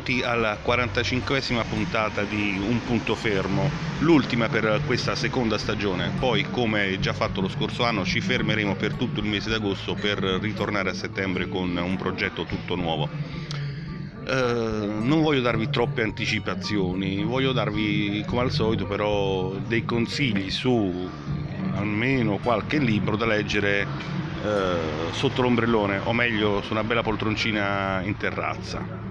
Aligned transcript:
Benvenuti 0.00 0.22
alla 0.22 0.56
45esima 0.64 1.62
puntata 1.68 2.22
di 2.22 2.58
Un 2.58 2.80
punto 2.86 3.14
fermo, 3.14 3.68
l'ultima 3.98 4.48
per 4.48 4.80
questa 4.86 5.14
seconda 5.14 5.58
stagione. 5.58 6.12
Poi, 6.18 6.46
come 6.50 6.98
già 7.00 7.12
fatto 7.12 7.42
lo 7.42 7.50
scorso 7.50 7.84
anno, 7.84 8.06
ci 8.06 8.22
fermeremo 8.22 8.76
per 8.76 8.94
tutto 8.94 9.20
il 9.20 9.26
mese 9.26 9.50
d'agosto 9.50 9.92
per 9.94 10.18
ritornare 10.18 10.88
a 10.88 10.94
settembre 10.94 11.48
con 11.48 11.76
un 11.76 11.96
progetto 11.96 12.44
tutto 12.44 12.76
nuovo. 12.76 13.10
Eh, 14.26 14.86
non 15.02 15.20
voglio 15.20 15.42
darvi 15.42 15.68
troppe 15.68 16.02
anticipazioni, 16.02 17.22
voglio 17.22 17.52
darvi 17.52 18.24
come 18.26 18.40
al 18.40 18.52
solito 18.52 18.86
però 18.86 19.52
dei 19.66 19.84
consigli 19.84 20.50
su 20.50 21.10
almeno 21.74 22.38
qualche 22.38 22.78
libro 22.78 23.16
da 23.16 23.26
leggere 23.26 23.86
eh, 24.42 24.76
sotto 25.10 25.42
l'ombrellone, 25.42 26.00
o 26.04 26.14
meglio 26.14 26.62
su 26.62 26.72
una 26.72 26.84
bella 26.84 27.02
poltroncina 27.02 28.00
in 28.02 28.16
terrazza. 28.16 29.09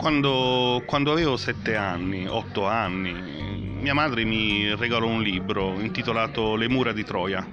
Quando, 0.00 0.82
quando 0.86 1.12
avevo 1.12 1.36
sette 1.36 1.76
anni, 1.76 2.26
otto 2.26 2.66
anni, 2.66 3.12
mia 3.12 3.92
madre 3.92 4.24
mi 4.24 4.74
regalò 4.74 5.06
un 5.06 5.20
libro 5.20 5.78
intitolato 5.78 6.56
Le 6.56 6.70
mura 6.70 6.92
di 6.92 7.04
Troia. 7.04 7.46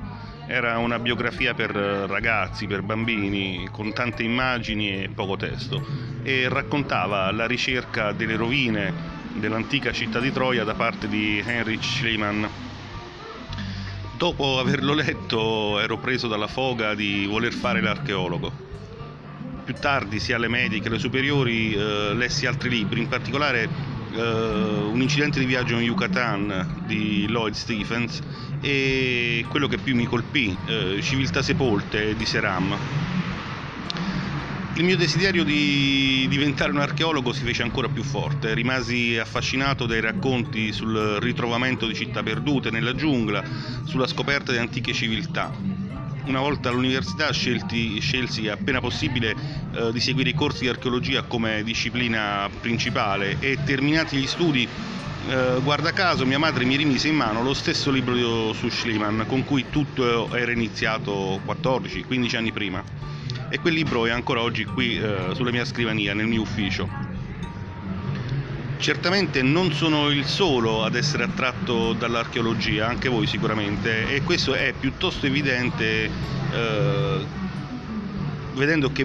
Era 0.48 0.78
una 0.78 0.98
biografia 0.98 1.54
per 1.54 1.72
ragazzi, 1.72 2.66
per 2.66 2.84
bambini, 2.84 3.68
con 3.70 3.92
tante 3.92 4.24
immagini 4.24 5.04
e 5.04 5.10
poco 5.10 5.36
testo, 5.36 5.86
e 6.24 6.48
raccontava 6.48 7.30
la 7.32 7.48
ricerca 7.48 8.14
delle 8.14 8.38
rovine 8.38 8.94
dell'antica 9.34 9.92
città 9.92 10.22
di 10.22 10.32
Troia 10.32 10.64
da 10.64 10.74
parte 10.74 11.10
di 11.10 11.44
Heinrich 11.46 11.84
Schliemann. 11.84 12.46
Dopo 14.16 14.58
averlo 14.58 14.94
letto 14.94 15.80
ero 15.80 15.98
preso 15.98 16.30
dalla 16.30 16.48
foga 16.48 16.96
di 16.96 17.26
voler 17.26 17.52
fare 17.52 17.82
l'archeologo 17.82 18.67
più 19.68 19.76
tardi, 19.82 20.22
sia 20.22 20.38
alle 20.38 20.48
medie 20.48 20.80
che 20.80 20.88
alle 20.88 20.98
superiori, 20.98 21.74
eh, 21.74 22.14
lessi 22.14 22.46
altri 22.46 22.70
libri, 22.70 23.02
in 23.02 23.10
particolare 23.10 23.68
eh, 24.14 24.22
Un 24.22 25.02
incidente 25.02 25.40
di 25.40 25.46
viaggio 25.46 25.76
in 25.76 25.82
Yucatan 25.82 26.84
di 26.88 27.28
Lloyd 27.28 27.54
Stephens 27.54 28.22
e 28.62 29.44
quello 29.50 29.68
che 29.68 29.78
più 29.78 29.94
mi 29.94 30.06
colpì, 30.06 30.58
eh, 30.68 31.00
Civiltà 31.02 31.42
sepolte 31.42 32.16
di 32.16 32.26
Seram. 32.26 32.78
Il 34.76 34.86
mio 34.86 34.96
desiderio 34.96 35.44
di 35.44 36.26
diventare 36.30 36.72
un 36.72 36.80
archeologo 36.80 37.34
si 37.34 37.44
fece 37.44 37.64
ancora 37.64 37.90
più 37.90 38.04
forte, 38.04 38.54
rimasi 38.54 39.18
affascinato 39.18 39.86
dai 39.86 40.00
racconti 40.00 40.72
sul 40.72 41.18
ritrovamento 41.20 41.88
di 41.88 41.94
città 41.94 42.24
perdute 42.24 42.72
nella 42.72 42.96
giungla, 42.96 43.44
sulla 43.84 44.08
scoperta 44.08 44.54
di 44.54 44.60
antiche 44.60 44.94
civiltà 44.94 45.87
una 46.28 46.40
volta 46.40 46.70
all'università 46.70 47.32
scelti, 47.32 48.00
scelsi 48.00 48.48
appena 48.48 48.80
possibile 48.80 49.36
eh, 49.74 49.92
di 49.92 50.00
seguire 50.00 50.30
i 50.30 50.34
corsi 50.34 50.64
di 50.64 50.70
archeologia 50.70 51.24
come 51.24 51.64
disciplina 51.64 52.50
principale. 52.62 53.38
E 53.40 53.58
terminati 53.64 54.18
gli 54.18 54.28
studi 54.28 54.68
eh, 55.30 55.60
guarda 55.64 55.92
caso 55.92 56.26
mia 56.26 56.40
madre 56.40 56.66
mi 56.66 56.76
rimise 56.76 57.08
in 57.08 57.16
mano 57.16 57.42
lo 57.42 57.54
stesso 57.54 57.92
libro 57.92 58.54
su 58.54 58.70
Schliemann 58.70 59.24
con 59.28 59.44
cui 59.44 59.66
tutto 59.70 60.34
era 60.34 60.52
iniziato 60.52 61.40
14-15 61.46 62.36
anni 62.36 62.52
prima. 62.52 62.84
E 63.50 63.60
quel 63.60 63.74
libro 63.74 64.06
è 64.06 64.12
ancora 64.12 64.42
oggi 64.42 64.66
qui 64.66 64.98
eh, 64.98 65.30
sulla 65.34 65.52
mia 65.52 65.66
scrivania 65.66 66.14
nel 66.14 66.28
mio 66.28 66.42
ufficio 66.42 67.07
Certamente 68.80 69.42
non 69.42 69.74
sono 69.74 70.10
il 70.10 70.26
solo 70.26 70.84
ad 70.84 70.96
essere 70.96 71.24
attratto 71.24 71.94
dall'archeologia, 71.94 72.88
anche 72.88 73.10
voi 73.10 73.26
sicuramente, 73.26 74.14
e 74.14 74.22
questo 74.22 74.54
è 74.54 74.74
piuttosto 74.80 75.26
evidente 75.26 76.10
eh, 76.52 77.26
vedendo 78.54 78.92
che 78.92 79.02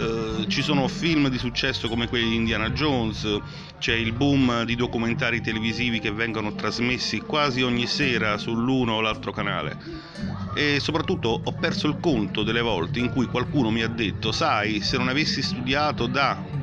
eh, 0.00 0.44
ci 0.48 0.62
sono 0.62 0.88
film 0.88 1.28
di 1.28 1.36
successo 1.36 1.88
come 1.88 2.08
quelli 2.08 2.30
di 2.30 2.36
Indiana 2.36 2.70
Jones, 2.70 3.40
c'è 3.78 3.94
il 3.94 4.12
boom 4.12 4.64
di 4.64 4.76
documentari 4.76 5.40
televisivi 5.40 5.98
che 5.98 6.10
vengono 6.10 6.54
trasmessi 6.54 7.20
quasi 7.20 7.62
ogni 7.62 7.86
sera 7.86 8.38
sull'uno 8.38 8.94
o 8.94 9.00
l'altro 9.00 9.32
canale. 9.32 9.76
E 10.54 10.78
soprattutto 10.80 11.40
ho 11.42 11.52
perso 11.52 11.86
il 11.86 11.98
conto 12.00 12.42
delle 12.42 12.60
volte 12.60 12.98
in 12.98 13.10
cui 13.10 13.26
qualcuno 13.26 13.70
mi 13.70 13.82
ha 13.82 13.88
detto 13.88 14.32
sai 14.32 14.80
se 14.80 14.96
non 14.96 15.08
avessi 15.08 15.42
studiato 15.42 16.06
da 16.06 16.59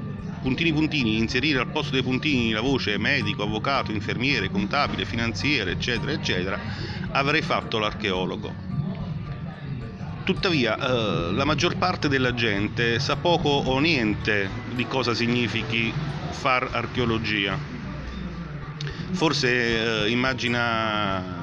puntini 0.47 0.71
puntini, 0.71 1.17
inserire 1.17 1.59
al 1.59 1.67
posto 1.67 1.91
dei 1.91 2.01
puntini 2.01 2.51
la 2.51 2.61
voce 2.61 2.97
medico, 2.97 3.43
avvocato, 3.43 3.91
infermiere, 3.91 4.49
contabile, 4.49 5.03
finanziere, 5.03 5.71
eccetera, 5.71 6.13
eccetera, 6.13 6.57
avrei 7.11 7.41
fatto 7.41 7.77
l'archeologo. 7.79 8.53
Tuttavia, 10.23 10.77
eh, 10.77 11.33
la 11.33 11.43
maggior 11.43 11.75
parte 11.75 12.07
della 12.07 12.33
gente 12.33 12.97
sa 12.99 13.17
poco 13.17 13.49
o 13.49 13.77
niente 13.79 14.49
di 14.73 14.87
cosa 14.87 15.13
significhi 15.13 15.91
far 16.29 16.69
archeologia. 16.71 17.57
Forse 19.11 20.05
eh, 20.05 20.09
immagina 20.09 21.36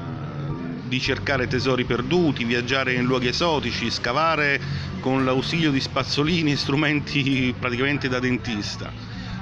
di 0.86 1.00
cercare 1.00 1.46
tesori 1.46 1.84
perduti, 1.84 2.44
viaggiare 2.44 2.94
in 2.94 3.04
luoghi 3.04 3.28
esotici, 3.28 3.90
scavare 3.90 4.60
con 5.00 5.24
l'ausilio 5.24 5.70
di 5.70 5.80
spazzolini 5.80 6.52
e 6.52 6.56
strumenti 6.56 7.54
praticamente 7.58 8.08
da 8.08 8.18
dentista. 8.18 8.92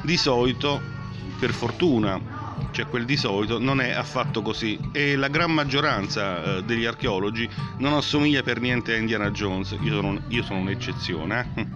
Di 0.03 0.17
solito, 0.17 0.81
per 1.39 1.53
fortuna, 1.53 2.21
cioè 2.73 2.87
quel 2.87 3.05
di 3.05 3.17
solito, 3.17 3.59
non 3.59 3.81
è 3.81 3.91
affatto 3.91 4.43
così 4.43 4.79
e 4.93 5.17
la 5.17 5.29
gran 5.29 5.53
maggioranza 5.53 6.43
eh, 6.59 6.63
degli 6.65 6.85
archeologi 6.85 7.49
non 7.79 7.93
assomiglia 7.95 8.43
per 8.43 8.61
niente 8.61 8.95
a 8.95 8.97
Indiana 8.97 9.31
Jones, 9.31 9.77
io 9.81 9.95
sono, 9.95 10.21
io 10.29 10.43
sono 10.43 10.61
un'eccezione. 10.61 11.49
Eh? 11.55 11.67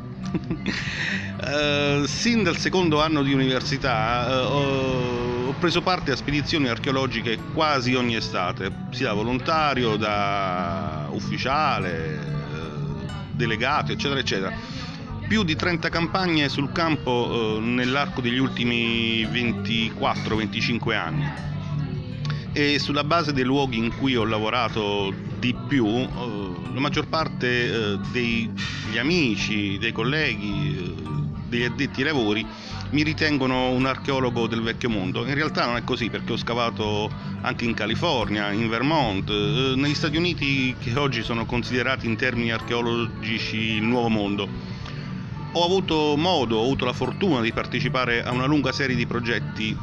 uh, 2.01 2.05
sin 2.09 2.43
dal 2.43 2.57
secondo 2.57 3.01
anno 3.01 3.23
di 3.23 3.33
università 3.33 4.49
uh, 4.49 5.36
ho 5.47 5.53
preso 5.53 5.81
parte 5.81 6.11
a 6.11 6.17
spedizioni 6.17 6.67
archeologiche 6.69 7.39
quasi 7.55 7.95
ogni 7.95 8.17
estate, 8.17 8.71
sia 8.91 9.09
da 9.09 9.15
volontario, 9.15 9.97
da 9.97 11.07
ufficiale, 11.11 12.19
uh, 12.53 13.07
delegato, 13.31 13.93
eccetera, 13.93 14.19
eccetera. 14.19 14.53
Più 15.29 15.45
di 15.45 15.55
30 15.55 15.89
campagne 15.89 16.49
sul 16.49 16.73
campo 16.73 17.59
nell'arco 17.61 18.21
degli 18.21 18.39
ultimi 18.39 19.25
24-25 19.25 20.95
anni. 20.95 21.33
E 22.53 22.79
sulla 22.79 23.05
base 23.05 23.33
dei 23.33 23.45
luoghi 23.45 23.79
in 23.79 23.97
cui 23.97 24.17
ho 24.17 24.25
lavorato 24.25 25.13
di 25.39 25.55
più, 25.69 25.87
la 25.87 26.81
maggior 26.81 27.07
parte 27.09 27.49
eh, 27.49 27.99
degli 28.13 28.99
amici, 28.99 29.79
dei 29.79 29.93
colleghi, 29.93 30.77
eh, 30.79 30.95
degli 31.49 31.65
addetti 31.65 32.01
ai 32.01 32.07
lavori 32.07 32.47
mi 32.91 33.03
ritengono 33.03 33.71
un 33.71 33.87
archeologo 33.87 34.47
del 34.47 34.63
vecchio 34.63 34.89
mondo. 34.89 35.27
In 35.27 35.35
realtà 35.35 35.67
non 35.67 35.77
è 35.77 35.85
così 35.85 36.09
perché 36.09 36.33
ho 36.33 36.37
scavato 36.37 37.11
anche 37.43 37.65
in 37.65 37.75
California, 37.75 38.53
in 38.53 38.69
Vermont, 38.69 39.29
eh, 39.29 39.73
negli 39.77 39.95
Stati 39.95 40.17
Uniti 40.17 40.75
che 40.79 40.97
oggi 40.97 41.23
sono 41.23 41.47
considerati 41.47 42.07
in 42.07 42.17
termini 42.17 42.53
archeologici 42.53 43.57
il 43.57 43.83
nuovo 43.83 44.09
mondo. 44.09 44.49
Ho 45.53 45.65
avuto 45.65 46.17
modo, 46.17 46.59
ho 46.59 46.65
avuto 46.65 46.85
la 46.85 46.93
fortuna 46.93 47.41
di 47.41 47.53
partecipare 47.53 48.23
a 48.23 48.31
una 48.31 48.47
lunga 48.47 48.73
serie 48.73 48.95
di 48.95 49.07
progetti 49.07 49.77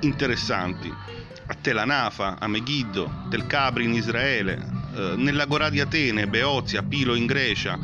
interessanti. 0.00 0.92
A 1.50 1.54
Tel 1.60 1.78
Anafa, 1.78 2.38
a 2.38 2.46
Megiddo, 2.46 3.26
Tel 3.30 3.46
Cabri 3.46 3.84
in 3.84 3.94
Israele, 3.94 4.78
eh, 4.94 5.14
nell'Agorà 5.16 5.70
di 5.70 5.80
Atene, 5.80 6.26
Beozia, 6.26 6.82
Pilo 6.82 7.14
in 7.14 7.26
Grecia, 7.26 7.78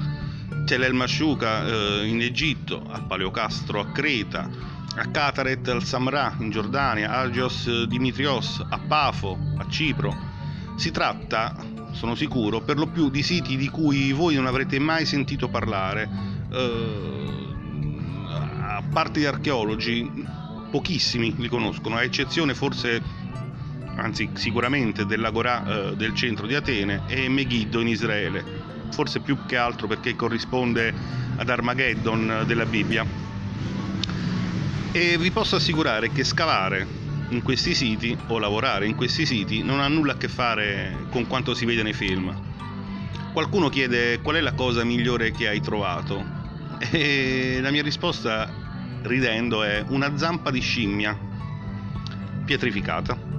Tel 0.64 0.82
El 0.82 0.94
Mashuka 0.94 1.66
eh, 1.66 2.06
in 2.06 2.20
Egitto, 2.22 2.82
a 2.88 3.00
Paleocastro 3.00 3.80
a 3.80 3.92
Creta, 3.92 4.48
a 4.96 5.10
Kataret 5.10 5.68
al 5.68 5.84
Samra 5.84 6.34
in 6.38 6.50
Giordania, 6.50 7.10
a 7.10 7.20
Agios 7.20 7.86
Dimitrios 7.86 8.64
a 8.68 8.78
Pafo, 8.78 9.38
a 9.58 9.66
Cipro. 9.68 10.16
Si 10.76 10.90
tratta, 10.90 11.54
sono 11.92 12.14
sicuro, 12.14 12.62
per 12.62 12.78
lo 12.78 12.86
più 12.86 13.10
di 13.10 13.22
siti 13.22 13.56
di 13.56 13.68
cui 13.68 14.12
voi 14.12 14.34
non 14.36 14.46
avrete 14.46 14.78
mai 14.78 15.04
sentito 15.04 15.48
parlare. 15.48 16.08
Eh, 16.50 17.32
a 18.30 18.82
parte 18.90 19.20
gli 19.20 19.24
archeologi, 19.24 20.10
pochissimi 20.70 21.34
li 21.36 21.48
conoscono, 21.48 21.96
a 21.96 22.02
eccezione 22.02 22.54
forse 22.54 23.02
anzi 23.96 24.30
sicuramente 24.34 25.06
dell'Agorà 25.06 25.90
eh, 25.90 25.96
del 25.96 26.14
centro 26.14 26.46
di 26.46 26.54
Atene 26.54 27.02
e 27.06 27.28
Megiddo 27.28 27.80
in 27.80 27.88
Israele, 27.88 28.63
forse 28.90 29.20
più 29.20 29.46
che 29.46 29.56
altro 29.56 29.86
perché 29.86 30.16
corrisponde 30.16 30.94
ad 31.36 31.48
Armageddon 31.48 32.44
della 32.46 32.66
Bibbia. 32.66 33.04
E 34.92 35.18
vi 35.18 35.30
posso 35.30 35.56
assicurare 35.56 36.12
che 36.12 36.24
scavare 36.24 36.86
in 37.28 37.42
questi 37.42 37.74
siti 37.74 38.16
o 38.28 38.38
lavorare 38.38 38.86
in 38.86 38.94
questi 38.94 39.26
siti 39.26 39.62
non 39.62 39.80
ha 39.80 39.88
nulla 39.88 40.12
a 40.12 40.16
che 40.16 40.28
fare 40.28 41.06
con 41.10 41.26
quanto 41.26 41.54
si 41.54 41.64
vede 41.64 41.82
nei 41.82 41.92
film. 41.92 42.32
Qualcuno 43.32 43.68
chiede 43.68 44.20
qual 44.20 44.36
è 44.36 44.40
la 44.40 44.52
cosa 44.52 44.84
migliore 44.84 45.32
che 45.32 45.48
hai 45.48 45.60
trovato 45.60 46.24
e 46.90 47.58
la 47.60 47.70
mia 47.70 47.82
risposta 47.82 48.48
ridendo 49.02 49.62
è 49.62 49.84
una 49.88 50.16
zampa 50.16 50.50
di 50.50 50.60
scimmia 50.60 51.18
pietrificata. 52.44 53.33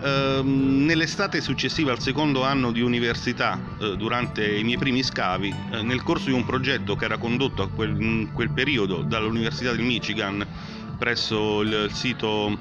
Uh, 0.00 0.42
nell'estate 0.42 1.42
successiva 1.42 1.92
al 1.92 2.00
secondo 2.00 2.42
anno 2.42 2.72
di 2.72 2.80
università, 2.80 3.60
uh, 3.78 3.96
durante 3.96 4.56
i 4.56 4.64
miei 4.64 4.78
primi 4.78 5.02
scavi, 5.02 5.54
uh, 5.72 5.82
nel 5.82 6.02
corso 6.02 6.26
di 6.26 6.32
un 6.32 6.46
progetto 6.46 6.96
che 6.96 7.04
era 7.04 7.18
condotto 7.18 7.68
quel, 7.68 8.00
in 8.00 8.32
quel 8.32 8.50
periodo 8.50 9.02
dall'Università 9.02 9.72
del 9.72 9.84
Michigan 9.84 10.46
presso 10.96 11.60
il, 11.60 11.88
il 11.88 11.92
sito 11.92 12.58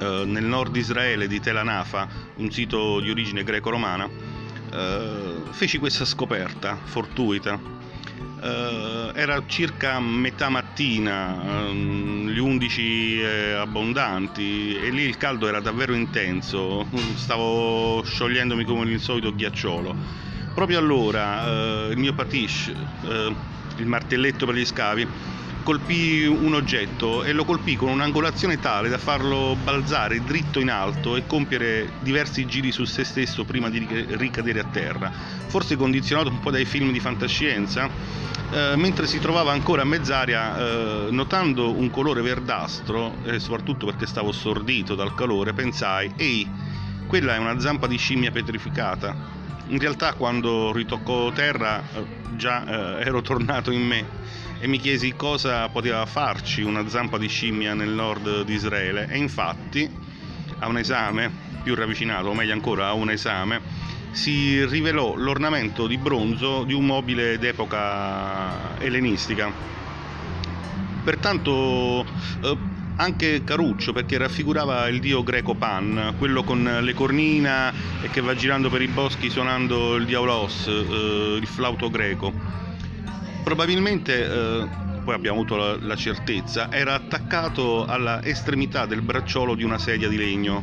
eh, 0.00 0.22
nel 0.26 0.44
nord 0.44 0.74
Israele 0.74 1.28
di 1.28 1.40
Tel 1.40 1.56
Anafa, 1.56 2.08
un 2.36 2.50
sito 2.50 2.98
di 3.00 3.10
origine 3.10 3.44
greco-romana, 3.44 4.08
feci 5.50 5.78
questa 5.78 6.04
scoperta 6.04 6.76
fortuita 6.82 7.77
Uh, 8.40 9.10
era 9.16 9.42
circa 9.46 9.98
metà 9.98 10.48
mattina, 10.48 11.66
um, 11.66 12.28
gli 12.28 12.38
undici 12.38 13.20
eh, 13.20 13.54
abbondanti 13.54 14.76
e 14.76 14.90
lì 14.90 15.02
il 15.02 15.16
caldo 15.16 15.48
era 15.48 15.58
davvero 15.58 15.92
intenso, 15.92 16.86
stavo 17.16 18.00
sciogliendomi 18.04 18.62
come 18.62 18.88
il 18.92 19.00
solito 19.00 19.34
ghiacciolo. 19.34 19.92
Proprio 20.54 20.78
allora 20.78 21.86
uh, 21.86 21.90
il 21.90 21.98
mio 21.98 22.14
patish, 22.14 22.72
uh, 23.02 23.34
il 23.76 23.86
martelletto 23.86 24.46
per 24.46 24.54
gli 24.54 24.64
scavi, 24.64 25.08
colpì 25.62 26.24
un 26.24 26.54
oggetto 26.54 27.24
e 27.24 27.32
lo 27.32 27.44
colpì 27.44 27.76
con 27.76 27.90
un'angolazione 27.90 28.58
tale 28.58 28.88
da 28.88 28.98
farlo 28.98 29.56
balzare 29.62 30.22
dritto 30.24 30.60
in 30.60 30.70
alto 30.70 31.16
e 31.16 31.26
compiere 31.26 31.92
diversi 32.00 32.46
giri 32.46 32.72
su 32.72 32.84
se 32.84 33.04
stesso 33.04 33.44
prima 33.44 33.68
di 33.68 33.86
ricadere 34.10 34.60
a 34.60 34.64
terra, 34.64 35.10
forse 35.46 35.76
condizionato 35.76 36.30
un 36.30 36.40
po' 36.40 36.50
dai 36.50 36.64
film 36.64 36.92
di 36.92 37.00
fantascienza. 37.00 37.88
Eh, 38.50 38.76
mentre 38.76 39.06
si 39.06 39.18
trovava 39.18 39.52
ancora 39.52 39.82
a 39.82 39.84
mezz'aria, 39.84 40.58
eh, 40.58 41.08
notando 41.10 41.70
un 41.70 41.90
colore 41.90 42.22
verdastro, 42.22 43.18
e 43.24 43.38
soprattutto 43.38 43.84
perché 43.84 44.06
stavo 44.06 44.32
stordito 44.32 44.94
dal 44.94 45.14
calore, 45.14 45.52
pensai: 45.52 46.10
Ehi, 46.16 46.48
quella 47.06 47.34
è 47.34 47.38
una 47.38 47.60
zampa 47.60 47.86
di 47.86 47.98
scimmia 47.98 48.30
petrificata. 48.30 49.14
In 49.66 49.78
realtà, 49.78 50.14
quando 50.14 50.72
ritoccò 50.72 51.30
terra, 51.30 51.82
eh, 51.92 52.06
già 52.36 52.64
eh, 52.98 53.04
ero 53.04 53.20
tornato 53.20 53.70
in 53.70 53.82
me 53.82 54.06
e 54.60 54.66
mi 54.66 54.78
chiesi 54.78 55.14
cosa 55.14 55.68
poteva 55.68 56.04
farci 56.04 56.62
una 56.62 56.88
zampa 56.88 57.16
di 57.16 57.28
scimmia 57.28 57.74
nel 57.74 57.90
nord 57.90 58.42
di 58.42 58.54
Israele 58.54 59.08
e 59.08 59.16
infatti 59.16 59.88
a 60.58 60.66
un 60.66 60.78
esame 60.78 61.30
più 61.62 61.74
ravvicinato, 61.74 62.28
o 62.28 62.34
meglio 62.34 62.52
ancora 62.52 62.88
a 62.88 62.92
un 62.92 63.10
esame, 63.10 63.60
si 64.10 64.64
rivelò 64.64 65.14
l'ornamento 65.14 65.86
di 65.86 65.96
bronzo 65.96 66.64
di 66.64 66.72
un 66.72 66.86
mobile 66.86 67.38
d'epoca 67.38 68.78
ellenistica. 68.78 69.52
Pertanto 71.04 72.04
eh, 72.42 72.56
anche 72.96 73.44
Caruccio 73.44 73.92
perché 73.92 74.18
raffigurava 74.18 74.88
il 74.88 74.98
dio 74.98 75.22
greco 75.22 75.54
Pan, 75.54 76.14
quello 76.18 76.42
con 76.42 76.78
le 76.82 76.94
cornina 76.94 77.72
e 78.02 78.10
che 78.10 78.20
va 78.20 78.34
girando 78.34 78.68
per 78.70 78.82
i 78.82 78.88
boschi 78.88 79.30
suonando 79.30 79.94
il 79.94 80.04
diaolos, 80.04 80.66
eh, 80.66 81.38
il 81.40 81.46
flauto 81.46 81.90
greco 81.90 82.66
probabilmente, 83.48 84.30
eh, 84.30 84.68
poi 85.02 85.14
abbiamo 85.14 85.38
avuto 85.38 85.56
la, 85.56 85.78
la, 85.80 85.96
certezza, 85.96 86.70
era 86.70 86.92
attaccato 86.92 87.86
alla 87.86 88.22
estremità 88.22 88.84
del 88.84 89.00
bracciolo 89.00 89.54
di 89.54 89.64
una 89.64 89.78
sedia 89.78 90.06
di 90.06 90.18
legno. 90.18 90.62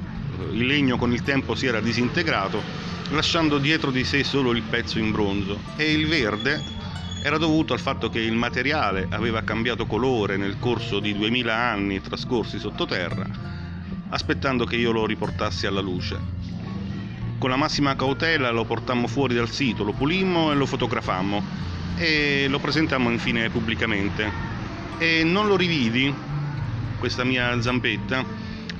Il 0.51 0.67
legno 0.67 0.95
con 0.95 1.11
il 1.11 1.23
tempo 1.23 1.55
si 1.55 1.65
era 1.65 1.79
disintegrato, 1.79 2.61
lasciando 3.09 3.57
dietro 3.57 3.89
di 3.89 4.03
sé 4.03 4.23
solo 4.23 4.51
il 4.51 4.61
pezzo 4.61 4.99
in 4.99 5.11
bronzo 5.11 5.59
e 5.77 5.91
il 5.91 6.05
verde 6.05 6.61
era 7.23 7.39
dovuto 7.39 7.73
al 7.73 7.79
fatto 7.79 8.07
che 8.09 8.19
il 8.19 8.35
materiale 8.35 9.07
aveva 9.09 9.41
cambiato 9.41 9.87
colore 9.87 10.37
nel 10.37 10.57
corso 10.59 10.99
di 10.99 11.17
2000 11.17 11.55
anni 11.55 12.01
trascorsi 12.01 12.59
sottoterra, 12.59 13.25
aspettando 14.09 14.63
che 14.65 14.75
io 14.75 14.91
lo 14.91 15.07
riportassi 15.07 15.65
alla 15.65 15.81
luce. 15.81 16.19
Con 17.39 17.49
la 17.49 17.55
massima 17.55 17.95
cautela 17.95 18.51
lo 18.51 18.63
portammo 18.63 19.07
fuori 19.07 19.33
dal 19.33 19.49
sito, 19.49 19.83
lo 19.83 19.93
pulimmo 19.93 20.51
e 20.51 20.55
lo 20.55 20.67
fotografammo 20.67 21.65
e 21.97 22.47
lo 22.49 22.59
presentammo 22.59 23.09
infine 23.09 23.49
pubblicamente. 23.49 24.31
E 24.97 25.23
non 25.23 25.47
lo 25.47 25.55
rividi, 25.55 26.13
questa 26.99 27.23
mia 27.23 27.61
zampetta, 27.61 28.23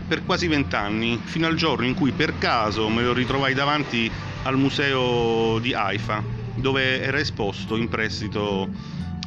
per 0.08 0.24
quasi 0.24 0.48
vent'anni, 0.48 1.20
fino 1.24 1.48
al 1.48 1.56
giorno 1.56 1.86
in 1.86 1.94
cui 1.94 2.12
per 2.12 2.38
caso 2.38 2.88
me 2.90 3.04
lo 3.04 3.14
ritrovai 3.14 3.54
davanti 3.54 4.10
al 4.44 4.58
museo 4.58 5.60
di 5.60 5.74
Haifa, 5.74 6.24
dove 6.56 7.02
era 7.02 7.20
esposto 7.20 7.76
in 7.76 7.90
prestito 7.90 8.70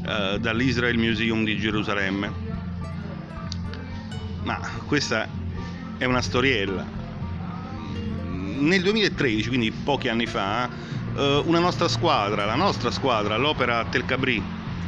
eh, 0.06 0.38
dall'Israel 0.40 0.96
Museum 0.96 1.44
di 1.44 1.58
Gerusalemme. 1.58 2.46
Ma 4.44 4.60
questa 4.86 5.28
è 5.98 6.04
una 6.04 6.22
storiella. 6.22 6.86
Nel 8.58 8.82
2013, 8.82 9.48
quindi 9.48 9.70
pochi 9.70 10.08
anni 10.08 10.26
fa, 10.26 10.68
una 11.18 11.58
nostra 11.58 11.88
squadra, 11.88 12.44
la 12.44 12.54
nostra 12.54 12.90
squadra, 12.90 13.36
l'opera 13.36 13.84
Tel 13.86 14.04
Cabri, 14.04 14.40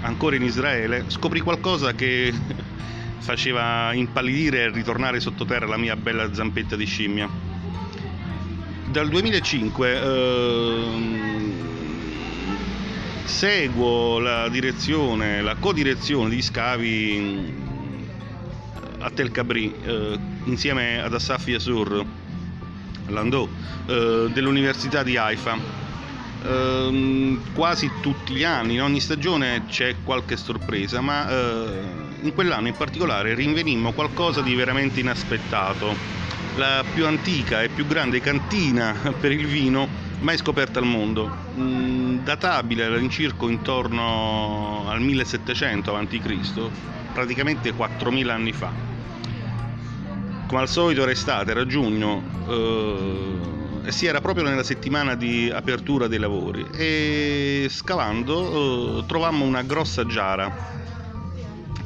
ancora 0.03 0.37
in 0.37 0.43
Israele, 0.43 1.05
scoprì 1.09 1.41
qualcosa 1.41 1.93
che 1.93 2.33
faceva 3.19 3.93
impallidire 3.93 4.63
e 4.63 4.71
ritornare 4.71 5.19
sottoterra 5.19 5.67
la 5.67 5.77
mia 5.77 5.97
bella 5.97 6.33
zampetta 6.33 6.77
di 6.77 6.85
scimmia. 6.85 7.29
Dal 8.87 9.09
2005 9.09 10.03
eh, 10.03 10.85
seguo 13.25 14.19
la 14.19 14.49
direzione, 14.49 15.43
la 15.43 15.57
codirezione 15.57 16.29
di 16.29 16.43
scavi 16.43 17.55
a 18.99 19.11
Tel 19.11 19.31
Cabri 19.31 19.75
eh, 19.83 20.19
insieme 20.45 21.01
ad 21.01 21.15
Assaf 21.15 21.47
Yasur 21.47 22.05
Landau 23.07 23.49
eh, 23.87 24.29
dell'Università 24.33 25.03
di 25.03 25.17
Haifa 25.17 25.90
ehm, 26.45 27.41
quasi 27.53 27.91
tutti 28.01 28.35
gli 28.35 28.45
anni, 28.45 28.75
in 28.75 28.83
ogni 28.83 29.01
stagione 29.01 29.65
c'è 29.67 29.97
qualche 30.03 30.37
sorpresa, 30.37 31.01
ma 31.01 31.29
eh, 31.29 31.81
in 32.23 32.33
quell'anno 32.35 32.69
in 32.69 32.77
particolare 32.77 33.35
rinvenimmo 33.35 33.93
qualcosa 33.93 34.41
di 34.41 34.55
veramente 34.55 35.01
inaspettato. 35.01 35.95
La 36.57 36.85
più 36.93 37.07
antica 37.07 37.63
e 37.63 37.69
più 37.69 37.87
grande 37.87 38.21
cantina 38.21 38.95
per 39.19 39.33
il 39.33 39.47
vino 39.47 40.09
mai 40.21 40.37
scoperta 40.37 40.79
al 40.79 40.85
mondo, 40.85 41.31
mm, 41.57 42.19
databile 42.25 42.85
all'incirca 42.85 43.47
intorno 43.47 44.85
al 44.89 45.01
1700 45.01 45.97
a.C., 45.97 46.71
praticamente 47.13 47.73
4000 47.73 48.35
anni 48.35 48.53
fa. 48.53 48.71
Come 50.47 50.61
al 50.61 50.69
solito 50.69 51.03
era 51.03 51.11
estate, 51.11 51.53
era 51.53 51.65
giugno, 51.65 52.23
eh, 52.49 53.60
si 53.91 54.07
era 54.07 54.21
proprio 54.21 54.45
nella 54.45 54.63
settimana 54.63 55.15
di 55.15 55.51
apertura 55.53 56.07
dei 56.07 56.19
lavori 56.19 56.67
e 56.73 57.67
scavando 57.69 58.99
eh, 58.99 59.07
trovammo 59.07 59.45
una 59.45 59.63
grossa 59.63 60.07
giara 60.07 60.69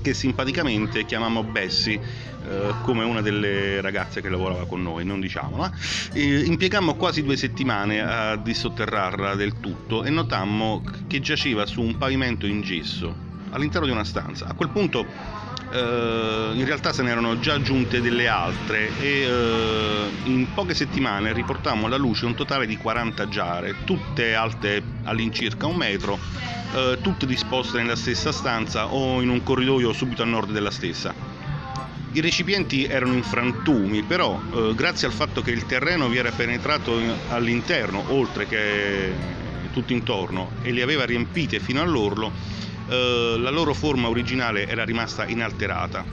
che 0.03 0.13
simpaticamente 0.13 1.07
chiamammo 1.07 1.43
Bessie 1.43 1.99
eh, 2.47 2.75
come 2.83 3.05
una 3.05 3.23
delle 3.23 3.81
ragazze 3.81 4.21
che 4.21 4.29
lavorava 4.29 4.67
con 4.67 4.83
noi, 4.83 5.05
non 5.05 5.19
diciamola. 5.19 5.73
E 6.13 6.41
impiegammo 6.41 6.95
quasi 6.95 7.23
due 7.23 7.37
settimane 7.37 8.03
a 8.03 8.37
dissotterrarla 8.37 9.35
del 9.35 9.61
tutto 9.61 10.05
e 10.05 10.11
notammo 10.11 10.83
che 11.07 11.21
giaceva 11.21 11.65
su 11.65 11.81
un 11.81 11.97
pavimento 11.97 12.45
in 12.45 12.61
gesso 12.61 13.17
all'interno 13.51 13.87
di 13.87 13.93
una 13.93 14.05
stanza. 14.05 14.47
A 14.47 14.53
quel 14.53 14.69
punto 14.69 15.07
eh, 15.75 16.51
in 16.55 16.65
realtà 16.65 16.93
se 16.93 17.03
ne 17.03 17.11
erano 17.11 17.41
già 17.41 17.55
aggiunte 17.55 18.01
delle 18.01 18.29
altre 18.29 18.97
e 19.01 19.23
eh, 19.23 20.07
in 20.25 20.47
poche 20.55 20.73
settimane 20.73 21.33
riportammo 21.33 21.87
alla 21.87 21.97
luce 21.97 22.27
un 22.27 22.35
totale 22.35 22.67
di 22.67 22.77
40 22.77 23.29
giare, 23.29 23.75
tutte 23.85 24.35
alte 24.35 24.83
all'incirca 25.03 25.67
un 25.67 25.77
metro, 25.77 26.19
eh, 26.75 26.99
tutte 27.03 27.27
disposte 27.27 27.79
nella 27.79 27.97
stessa 27.97 28.31
stanza 28.31 28.87
o 28.87 29.21
in 29.21 29.29
un 29.29 29.43
corridoio 29.43 29.93
subito 29.93 30.23
a 30.23 30.27
nord 30.27 30.53
della 30.53 30.71
stessa. 30.71 31.13
I 32.13 32.21
recipienti 32.21 32.87
erano 32.87 33.15
in 33.15 33.25
frantumi, 33.25 34.05
però 34.05 34.41
eh, 34.55 34.73
grazie 34.77 35.09
al 35.09 35.13
fatto 35.13 35.43
che 35.43 35.51
il 35.51 35.67
terreno 35.67 36.09
vi 36.09 36.19
era 36.19 36.31
penetrato 36.31 36.97
all'interno, 37.31 38.05
oltre 38.11 38.47
che 38.47 39.13
tutto 39.73 39.93
intorno, 39.93 40.53
e 40.63 40.71
li 40.71 40.81
aveva 40.81 41.05
riempite 41.05 41.59
fino 41.59 41.83
all'orlo, 41.83 42.31
eh, 42.89 43.37
la 43.39 43.51
loro 43.51 43.75
forma 43.75 44.09
originale 44.09 44.67
era 44.67 44.85
rimasta 44.85 45.27
inalterata, 45.27 46.05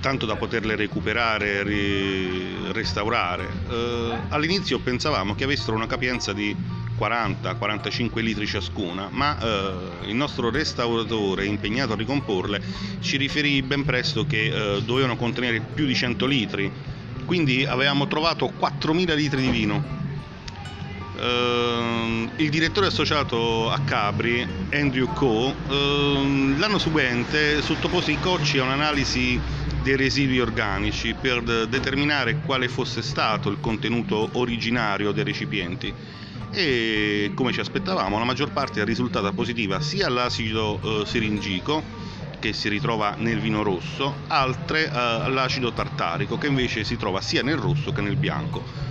tanto 0.00 0.26
da 0.26 0.36
poterle 0.36 0.76
recuperare, 0.76 1.62
e 1.62 2.72
restaurare. 2.72 3.48
Eh, 3.68 4.18
all'inizio 4.28 4.78
pensavamo 4.80 5.34
che 5.34 5.44
avessero 5.44 5.76
una 5.76 5.86
capienza 5.86 6.32
di 6.32 6.54
40-45 6.98 8.20
litri 8.20 8.46
ciascuna, 8.46 9.08
ma 9.10 9.38
eh, 9.38 10.08
il 10.08 10.14
nostro 10.14 10.50
restauratore 10.50 11.46
impegnato 11.46 11.94
a 11.94 11.96
ricomporle 11.96 12.60
ci 13.00 13.16
riferì 13.16 13.62
ben 13.62 13.84
presto 13.84 14.26
che 14.26 14.76
eh, 14.76 14.82
dovevano 14.82 15.16
contenere 15.16 15.60
più 15.60 15.86
di 15.86 15.94
100 15.94 16.26
litri, 16.26 16.70
quindi 17.24 17.64
avevamo 17.64 18.06
trovato 18.06 18.52
4.000 18.58 19.14
litri 19.14 19.40
di 19.40 19.50
vino. 19.50 19.99
Uh, 21.20 22.30
il 22.36 22.48
direttore 22.48 22.86
associato 22.86 23.70
a 23.70 23.78
Capri, 23.80 24.46
Andrew 24.72 25.06
Coe, 25.12 25.54
uh, 25.68 26.56
l'anno 26.56 26.78
seguente 26.78 27.60
sottopose 27.60 28.12
i 28.12 28.18
cocci 28.18 28.56
a 28.56 28.62
un'analisi 28.62 29.38
dei 29.82 29.96
residui 29.96 30.40
organici 30.40 31.12
per 31.12 31.42
determinare 31.42 32.40
quale 32.40 32.68
fosse 32.68 33.02
stato 33.02 33.50
il 33.50 33.58
contenuto 33.60 34.30
originario 34.32 35.12
dei 35.12 35.24
recipienti. 35.24 35.92
E 36.52 37.32
come 37.34 37.52
ci 37.52 37.60
aspettavamo 37.60 38.18
la 38.18 38.24
maggior 38.24 38.50
parte 38.52 38.80
è 38.80 38.84
risultata 38.86 39.30
positiva 39.32 39.78
sia 39.80 40.06
all'acido 40.06 40.80
uh, 40.82 41.04
siringico 41.04 41.82
che 42.38 42.54
si 42.54 42.70
ritrova 42.70 43.14
nel 43.18 43.40
vino 43.40 43.62
rosso, 43.62 44.20
altre 44.28 44.88
all'acido 44.88 45.70
tartarico 45.74 46.38
che 46.38 46.46
invece 46.46 46.82
si 46.82 46.96
trova 46.96 47.20
sia 47.20 47.42
nel 47.42 47.58
rosso 47.58 47.92
che 47.92 48.00
nel 48.00 48.16
bianco 48.16 48.89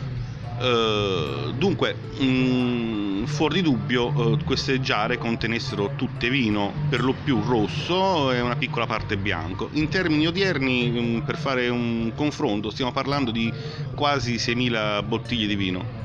eh, 0.61 1.53
dunque, 1.55 1.95
mh, 2.19 2.25
mm, 2.25 3.23
fuori 3.23 3.61
dubbio, 3.61 4.11
uh, 4.13 4.37
queste 4.43 4.81
giare 4.81 5.17
contenessero 5.17 5.93
tutte 5.95 6.29
vino, 6.29 6.73
per 6.89 7.01
lo 7.01 7.13
più 7.13 7.41
rosso 7.41 8.31
e 8.31 8.41
una 8.41 8.55
piccola 8.55 8.85
parte 8.85 9.17
bianco. 9.17 9.69
In 9.73 9.87
termini 9.87 10.27
odierni, 10.27 10.89
mh, 10.89 10.99
mm, 10.99 11.17
per 11.19 11.37
fare 11.37 11.69
un 11.69 12.11
confronto, 12.13 12.69
stiamo 12.71 12.91
parlando 12.91 13.31
di 13.31 13.51
quasi 13.95 14.37
6.000 14.37 15.01
bottiglie 15.03 15.47
di 15.47 15.55
vino. 15.55 15.97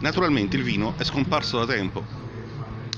Naturalmente 0.00 0.56
il 0.56 0.62
vino 0.62 0.94
è 0.98 1.04
scomparso 1.04 1.58
da 1.58 1.66
tempo, 1.66 2.04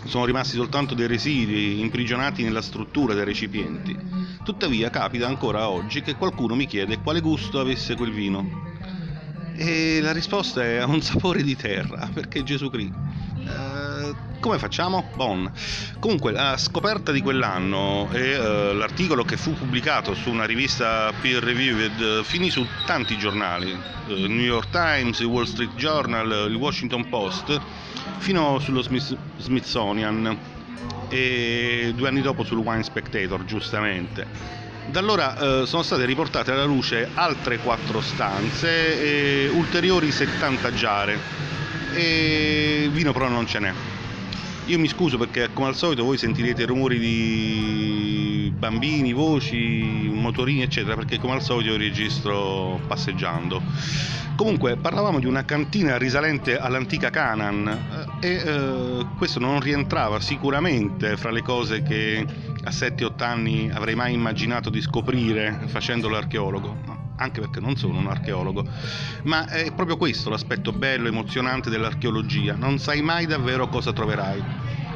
sono 0.07 0.25
rimasti 0.25 0.57
soltanto 0.57 0.95
dei 0.95 1.07
residui 1.07 1.80
imprigionati 1.80 2.42
nella 2.42 2.62
struttura 2.62 3.14
dei 3.14 3.25
recipienti. 3.25 3.95
Tuttavia 4.42 4.88
capita 4.88 5.26
ancora 5.26 5.68
oggi 5.68 6.00
che 6.00 6.14
qualcuno 6.14 6.54
mi 6.54 6.66
chiede 6.66 6.99
quale 6.99 7.21
gusto 7.21 7.61
avesse 7.61 7.95
quel 7.95 8.11
vino 8.11 8.77
e 9.59 9.99
la 10.00 10.12
risposta 10.12 10.62
è 10.62 10.85
un 10.85 11.03
sapore 11.03 11.43
di 11.43 11.57
terra, 11.57 12.09
perché 12.12 12.45
Gesù 12.45 12.71
Cristo. 12.71 12.97
Uh, 13.35 14.15
come 14.38 14.57
facciamo? 14.59 15.11
Bon. 15.17 15.50
Comunque, 15.99 16.31
la 16.31 16.57
scoperta 16.57 17.11
di 17.11 17.21
quell'anno 17.21 18.09
e 18.12 18.37
uh, 18.37 18.77
l'articolo 18.77 19.25
che 19.25 19.37
fu 19.37 19.55
pubblicato 19.55 20.15
su 20.15 20.31
una 20.31 20.45
rivista 20.45 21.12
peer 21.21 21.43
reviewed 21.43 21.99
uh, 21.99 22.23
finì 22.23 22.50
su 22.50 22.65
tanti 22.87 23.19
giornali, 23.19 23.77
il 24.07 24.31
New 24.31 24.45
York 24.45 24.71
Times, 24.71 25.19
il 25.19 25.27
Wall 25.27 25.45
Street 25.45 25.75
Journal, 25.75 26.49
il 26.49 26.55
Washington 26.55 27.09
Post, 27.09 27.61
fino 28.19 28.61
sullo 28.61 28.83
Smith- 28.83 29.17
Smithsonian 29.38 30.38
e 31.09 31.93
due 31.97 32.09
anni 32.09 32.21
dopo 32.21 32.45
sul 32.45 32.59
Wine 32.59 32.85
Spectator, 32.85 33.45
giustamente. 33.45 34.59
Da 34.90 35.00
allora 35.00 35.37
eh, 35.37 35.66
sono 35.66 35.83
state 35.83 36.07
riportate 36.07 36.50
alla 36.50 36.64
luce 36.64 37.11
altre 37.12 37.59
quattro 37.59 38.00
stanze 38.00 39.45
e 39.45 39.49
ulteriori 39.49 40.11
70 40.11 40.73
giare 40.73 41.18
e 41.92 42.88
vino 42.90 43.12
però 43.12 43.28
non 43.28 43.47
ce 43.47 43.59
n'è. 43.59 43.73
Io 44.64 44.78
mi 44.78 44.88
scuso 44.88 45.18
perché 45.18 45.50
come 45.52 45.68
al 45.68 45.76
solito 45.76 46.04
voi 46.04 46.16
sentirete 46.16 46.64
rumori 46.64 46.99
di 46.99 48.50
bambini, 48.57 49.12
voci, 49.12 50.09
motorini 50.11 50.62
eccetera 50.62 50.95
perché 50.97 51.18
come 51.18 51.35
al 51.35 51.42
solito 51.42 51.73
io 51.73 51.76
registro 51.76 52.80
passeggiando. 52.87 53.61
Comunque 54.37 54.76
parlavamo 54.76 55.18
di 55.18 55.26
una 55.26 55.45
cantina 55.45 55.99
risalente 55.99 56.57
all'antica 56.57 57.11
Canaan 57.11 58.16
eh, 58.21 58.28
e 58.28 58.35
eh, 58.37 59.07
questo 59.18 59.38
non 59.40 59.61
rientrava 59.61 60.21
sicuramente 60.21 61.16
fra 61.16 61.30
le 61.30 61.42
cose 61.42 61.83
che 61.83 62.25
a 62.69 62.71
7-8 62.71 63.25
anni 63.25 63.71
avrei 63.73 63.95
mai 63.95 64.13
immaginato 64.13 64.69
di 64.69 64.83
scoprire 64.83 65.59
facendo 65.67 66.09
l'archeologo. 66.09 67.07
Anche 67.17 67.41
perché 67.41 67.59
non 67.61 67.77
sono 67.77 67.99
un 67.99 68.07
archeologo, 68.07 68.65
ma 69.25 69.49
è 69.49 69.73
proprio 69.73 69.97
questo 69.97 70.31
l'aspetto 70.31 70.73
bello, 70.73 71.07
e 71.07 71.09
emozionante 71.09 71.69
dell'archeologia, 71.69 72.55
non 72.55 72.79
sai 72.79 73.01
mai 73.03 73.27
davvero 73.27 73.69
cosa 73.69 73.93
troverai. 73.93 74.45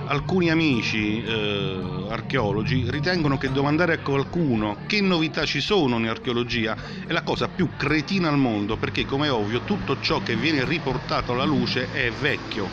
Alcuni 0.06 0.50
amici 0.50 1.22
eh, 1.22 2.06
archeologi 2.10 2.88
ritengono 2.90 3.38
che 3.38 3.50
domandare 3.50 3.94
a 3.94 3.98
qualcuno 3.98 4.84
che 4.86 5.00
novità 5.00 5.44
ci 5.46 5.60
sono 5.60 5.98
in 5.98 6.08
archeologia 6.08 6.76
è 7.06 7.12
la 7.12 7.22
cosa 7.22 7.48
più 7.48 7.74
cretina 7.76 8.28
al 8.28 8.38
mondo, 8.38 8.76
perché 8.76 9.04
come 9.04 9.26
è 9.26 9.32
ovvio 9.32 9.64
tutto 9.64 9.98
ciò 9.98 10.22
che 10.22 10.36
viene 10.36 10.64
riportato 10.64 11.32
alla 11.32 11.44
luce 11.44 11.88
è 11.88 12.10
vecchio, 12.12 12.70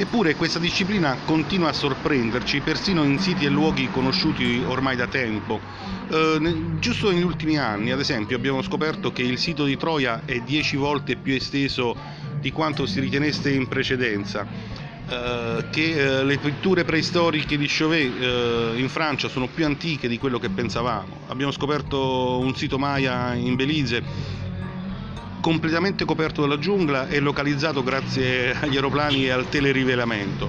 Eppure 0.00 0.36
questa 0.36 0.60
disciplina 0.60 1.18
continua 1.24 1.70
a 1.70 1.72
sorprenderci 1.72 2.60
persino 2.60 3.02
in 3.02 3.18
siti 3.18 3.44
e 3.44 3.48
luoghi 3.48 3.90
conosciuti 3.90 4.62
ormai 4.64 4.94
da 4.94 5.08
tempo. 5.08 5.60
Eh, 6.08 6.76
giusto 6.78 7.10
negli 7.10 7.24
ultimi 7.24 7.58
anni, 7.58 7.90
ad 7.90 7.98
esempio, 7.98 8.36
abbiamo 8.36 8.62
scoperto 8.62 9.10
che 9.10 9.22
il 9.22 9.38
sito 9.38 9.64
di 9.64 9.76
Troia 9.76 10.22
è 10.24 10.38
dieci 10.38 10.76
volte 10.76 11.16
più 11.16 11.34
esteso 11.34 11.96
di 12.38 12.52
quanto 12.52 12.86
si 12.86 13.00
ritenesse 13.00 13.50
in 13.50 13.66
precedenza. 13.66 14.86
Uh, 15.08 15.64
che 15.70 16.20
uh, 16.20 16.22
le 16.22 16.36
pitture 16.36 16.84
preistoriche 16.84 17.56
di 17.56 17.64
Chauvet 17.66 18.74
uh, 18.74 18.78
in 18.78 18.90
Francia 18.90 19.30
sono 19.30 19.48
più 19.48 19.64
antiche 19.64 20.06
di 20.06 20.18
quello 20.18 20.38
che 20.38 20.50
pensavamo. 20.50 21.20
Abbiamo 21.28 21.50
scoperto 21.50 22.38
un 22.38 22.54
sito 22.54 22.78
Maya 22.78 23.32
in 23.32 23.56
Belize 23.56 24.02
completamente 25.48 26.04
coperto 26.04 26.42
dalla 26.42 26.58
giungla 26.58 27.08
e 27.08 27.20
localizzato 27.20 27.82
grazie 27.82 28.54
agli 28.60 28.74
aeroplani 28.74 29.24
e 29.24 29.30
al 29.30 29.48
telerivelamento. 29.48 30.46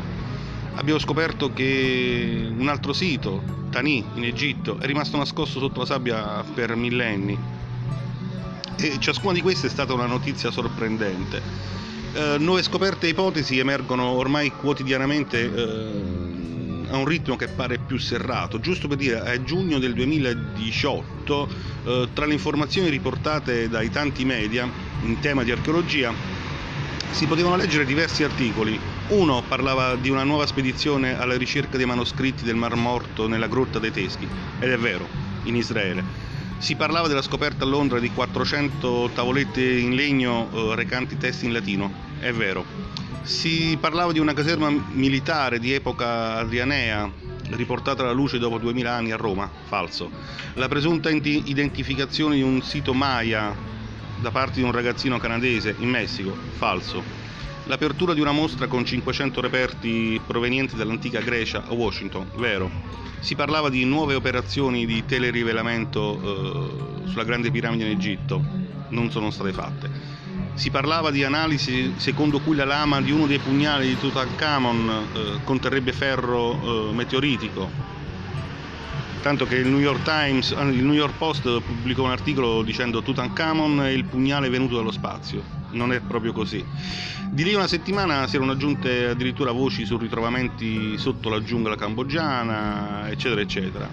Abbiamo 0.73 0.99
scoperto 0.99 1.53
che 1.53 2.51
un 2.53 2.67
altro 2.67 2.91
sito, 2.91 3.41
Tani, 3.69 4.03
in 4.15 4.25
Egitto, 4.25 4.77
è 4.77 4.85
rimasto 4.85 5.15
nascosto 5.15 5.59
sotto 5.59 5.79
la 5.79 5.85
sabbia 5.85 6.43
per 6.53 6.75
millenni. 6.75 7.37
E 8.75 8.97
ciascuna 8.99 9.31
di 9.31 9.39
queste 9.39 9.67
è 9.67 9.69
stata 9.69 9.93
una 9.93 10.05
notizia 10.05 10.51
sorprendente. 10.51 11.41
Eh, 12.11 12.35
nuove 12.37 12.61
scoperte 12.61 13.05
e 13.05 13.11
ipotesi 13.11 13.57
emergono 13.57 14.03
ormai 14.03 14.51
quotidianamente 14.51 15.39
eh, 15.39 16.29
a 16.89 16.97
un 16.97 17.05
ritmo 17.05 17.37
che 17.37 17.47
pare 17.47 17.77
più 17.77 17.97
serrato. 17.97 18.59
Giusto 18.59 18.89
per 18.89 18.97
dire, 18.97 19.21
a 19.21 19.43
giugno 19.43 19.79
del 19.79 19.93
2018, 19.93 21.49
eh, 21.85 22.09
tra 22.11 22.25
le 22.25 22.33
informazioni 22.33 22.89
riportate 22.89 23.69
dai 23.69 23.89
tanti 23.89 24.25
media 24.25 24.88
in 25.03 25.19
tema 25.19 25.43
di 25.43 25.51
archeologia, 25.51 26.13
si 27.11 27.25
potevano 27.25 27.55
leggere 27.55 27.85
diversi 27.85 28.23
articoli. 28.23 28.79
Uno 29.09 29.43
parlava 29.47 29.95
di 29.95 30.09
una 30.09 30.23
nuova 30.23 30.45
spedizione 30.45 31.19
alla 31.19 31.37
ricerca 31.37 31.77
dei 31.77 31.85
manoscritti 31.85 32.43
del 32.43 32.55
Mar 32.55 32.75
Morto 32.75 33.27
nella 33.27 33.47
grotta 33.47 33.79
dei 33.79 33.91
Teschi, 33.91 34.27
ed 34.59 34.71
è 34.71 34.77
vero, 34.77 35.07
in 35.43 35.55
Israele. 35.55 36.27
Si 36.57 36.75
parlava 36.75 37.07
della 37.07 37.21
scoperta 37.21 37.63
a 37.63 37.67
Londra 37.67 37.99
di 37.99 38.11
400 38.11 39.11
tavolette 39.13 39.63
in 39.63 39.95
legno 39.95 40.49
eh, 40.51 40.75
recanti 40.75 41.17
testi 41.17 41.45
in 41.45 41.53
latino, 41.53 41.91
è 42.19 42.31
vero 42.31 42.99
si 43.29 43.77
parlava 43.79 44.11
di 44.11 44.17
una 44.17 44.33
caserma 44.33 44.69
militare 44.69 45.59
di 45.59 45.71
epoca 45.73 46.37
adrianea 46.37 47.11
riportata 47.51 48.01
alla 48.01 48.11
luce 48.11 48.39
dopo 48.39 48.57
2000 48.57 48.91
anni 48.91 49.11
a 49.11 49.17
Roma, 49.17 49.49
falso. 49.65 50.09
La 50.55 50.67
presunta 50.67 51.09
identificazione 51.09 52.35
di 52.35 52.41
un 52.41 52.61
sito 52.61 52.93
Maya 52.93 53.55
da 54.21 54.31
parte 54.31 54.59
di 54.59 54.65
un 54.65 54.71
ragazzino 54.71 55.17
canadese 55.17 55.75
in 55.79 55.89
Messico, 55.89 56.35
falso. 56.57 57.03
L'apertura 57.65 58.13
di 58.13 58.21
una 58.21 58.31
mostra 58.31 58.67
con 58.67 58.83
500 58.83 59.41
reperti 59.41 60.19
provenienti 60.25 60.75
dall'antica 60.75 61.21
Grecia 61.21 61.63
a 61.65 61.73
Washington, 61.73 62.31
vero. 62.35 62.69
Si 63.19 63.35
parlava 63.35 63.69
di 63.69 63.83
nuove 63.85 64.15
operazioni 64.15 64.85
di 64.85 65.05
telerivelamento 65.05 67.03
eh, 67.03 67.07
sulla 67.09 67.23
Grande 67.23 67.51
Piramide 67.51 67.85
in 67.85 67.91
Egitto, 67.91 68.43
non 68.89 69.11
sono 69.11 69.29
state 69.29 69.53
fatte 69.53 70.17
si 70.59 70.71
parlava 70.71 71.09
di 71.09 71.23
analisi 71.23 71.93
secondo 71.95 72.41
cui 72.41 72.53
la 72.53 72.65
lama 72.65 72.99
di 72.99 73.11
uno 73.11 73.27
dei 73.27 73.39
pugnali 73.39 73.87
di 73.87 73.97
Tutankhamon 73.97 74.89
eh, 74.89 75.39
conterrebbe 75.45 75.93
ferro 75.93 76.89
eh, 76.89 76.93
meteoritico, 76.93 77.69
tanto 79.21 79.45
che 79.45 79.55
il 79.55 79.67
New 79.67 79.79
York 79.79 80.03
Times, 80.03 80.51
eh, 80.51 80.63
il 80.63 80.83
New 80.83 80.93
York 80.93 81.17
Post 81.17 81.61
pubblicò 81.61 82.03
un 82.03 82.11
articolo 82.11 82.63
dicendo 82.63 83.01
Tutankhamon 83.01 83.81
è 83.81 83.89
il 83.89 84.05
pugnale 84.05 84.49
venuto 84.49 84.75
dallo 84.75 84.91
spazio. 84.91 85.43
Non 85.71 85.91
è 85.91 85.99
proprio 85.99 86.31
così. 86.31 86.63
Di 87.29 87.43
lì 87.43 87.53
una 87.53 87.67
settimana 87.67 88.27
si 88.27 88.37
erano 88.37 88.53
aggiunte 88.53 89.07
addirittura 89.07 89.51
voci 89.51 89.85
su 89.85 89.97
ritrovamenti 89.97 90.97
sotto 90.97 91.29
la 91.29 91.43
giungla 91.43 91.75
cambogiana, 91.75 93.09
eccetera, 93.09 93.41
eccetera. 93.41 93.87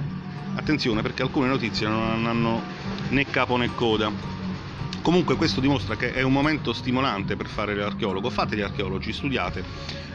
Attenzione 0.54 1.02
perché 1.02 1.23
alcune 1.23 1.49
notizie 1.49 1.87
non 1.87 2.25
hanno 2.26 2.62
né 3.11 3.26
capo 3.26 3.56
né 3.56 3.75
coda. 3.75 4.11
Comunque 5.02 5.37
questo 5.37 5.61
dimostra 5.61 5.97
che 5.97 6.12
è 6.12 6.23
un 6.23 6.33
momento 6.33 6.73
stimolante 6.73 7.37
per 7.37 7.47
fare 7.47 7.75
l'archeologo, 7.75 8.30
fate 8.30 8.56
gli 8.56 8.62
archeologi, 8.62 9.12
studiate, 9.12 9.62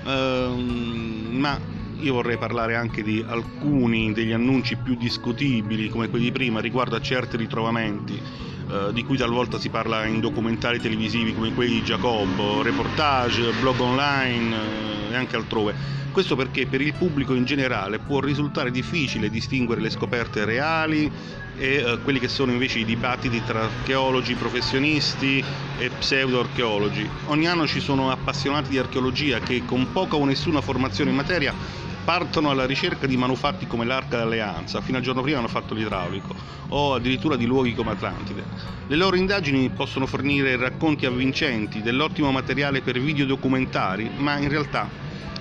ehm, 0.06 1.28
ma 1.32 1.58
io 2.02 2.14
vorrei 2.14 2.38
parlare 2.38 2.76
anche 2.76 3.04
di 3.04 3.24
alcuni 3.28 4.14
degli 4.14 4.32
annunci 4.32 4.76
più 4.76 4.96
discutibili 4.96 5.90
come 5.90 6.10
quelli 6.10 6.26
di 6.26 6.32
prima 6.32 6.60
riguardo 6.60 6.96
a 6.96 7.02
certi 7.02 7.38
ritrovamenti 7.38 8.20
eh, 8.70 8.94
di 8.94 9.04
cui 9.04 9.18
talvolta 9.18 9.60
si 9.60 9.70
parla 9.70 10.06
in 10.06 10.20
documentari 10.20 10.80
televisivi 10.80 11.34
come 11.34 11.54
quelli 11.54 11.74
di 11.74 11.84
Giacobbo, 11.84 12.62
reportage, 12.62 13.52
blog 13.60 13.80
online. 13.80 14.56
Eh, 14.56 14.92
e 15.12 15.16
anche 15.16 15.36
altrove. 15.36 16.00
Questo 16.12 16.36
perché 16.36 16.66
per 16.66 16.82
il 16.82 16.94
pubblico 16.94 17.34
in 17.34 17.46
generale 17.46 18.00
può 18.00 18.20
risultare 18.20 18.72
difficile 18.72 19.30
distinguere 19.30 19.80
le 19.80 19.90
scoperte 19.90 20.44
reali 20.44 21.10
e 21.58 21.76
eh, 21.76 22.00
quelli 22.04 22.20
che 22.20 22.28
sono 22.28 22.52
invece 22.52 22.80
i 22.80 22.86
dibattiti 22.86 23.42
tra 23.46 23.64
archeologi 23.64 24.34
professionisti 24.34 25.44
e 25.78 25.90
pseudo-archeologi. 25.90 27.08
Ogni 27.28 27.48
anno 27.48 27.66
ci 27.66 27.80
sono 27.80 28.12
appassionati 28.12 28.70
di 28.70 28.78
archeologia 28.78 29.40
che 29.40 29.64
con 29.66 29.92
poca 29.92 30.16
o 30.18 30.26
nessuna 30.26 30.62
formazione 30.62 31.12
in 31.12 31.16
materia 31.16 31.54
partono 32.04 32.50
alla 32.50 32.66
ricerca 32.66 33.06
di 33.08 33.16
manufatti 33.18 33.68
come 33.68 33.86
l'Arca 33.86 34.18
d'Alleanza, 34.18 34.82
fino 34.82 34.98
al 34.98 35.04
giorno 35.04 35.22
prima 35.22 35.38
hanno 35.38 35.48
fatto 35.48 35.74
l'idraulico, 35.74 36.36
o 36.70 36.94
addirittura 36.96 37.36
di 37.36 37.46
luoghi 37.46 37.74
come 37.74 37.92
Atlantide. 37.92 38.48
Le 38.88 38.96
loro 38.96 39.16
indagini 39.16 39.70
possono 39.70 40.06
fornire 40.08 40.56
racconti 40.58 41.06
avvincenti 41.06 41.82
dell'ottimo 41.82 42.32
materiale 42.32 42.82
per 42.82 43.00
videodocumentari, 43.00 44.12
ma 44.16 44.38
in 44.38 44.50
realtà 44.50 44.92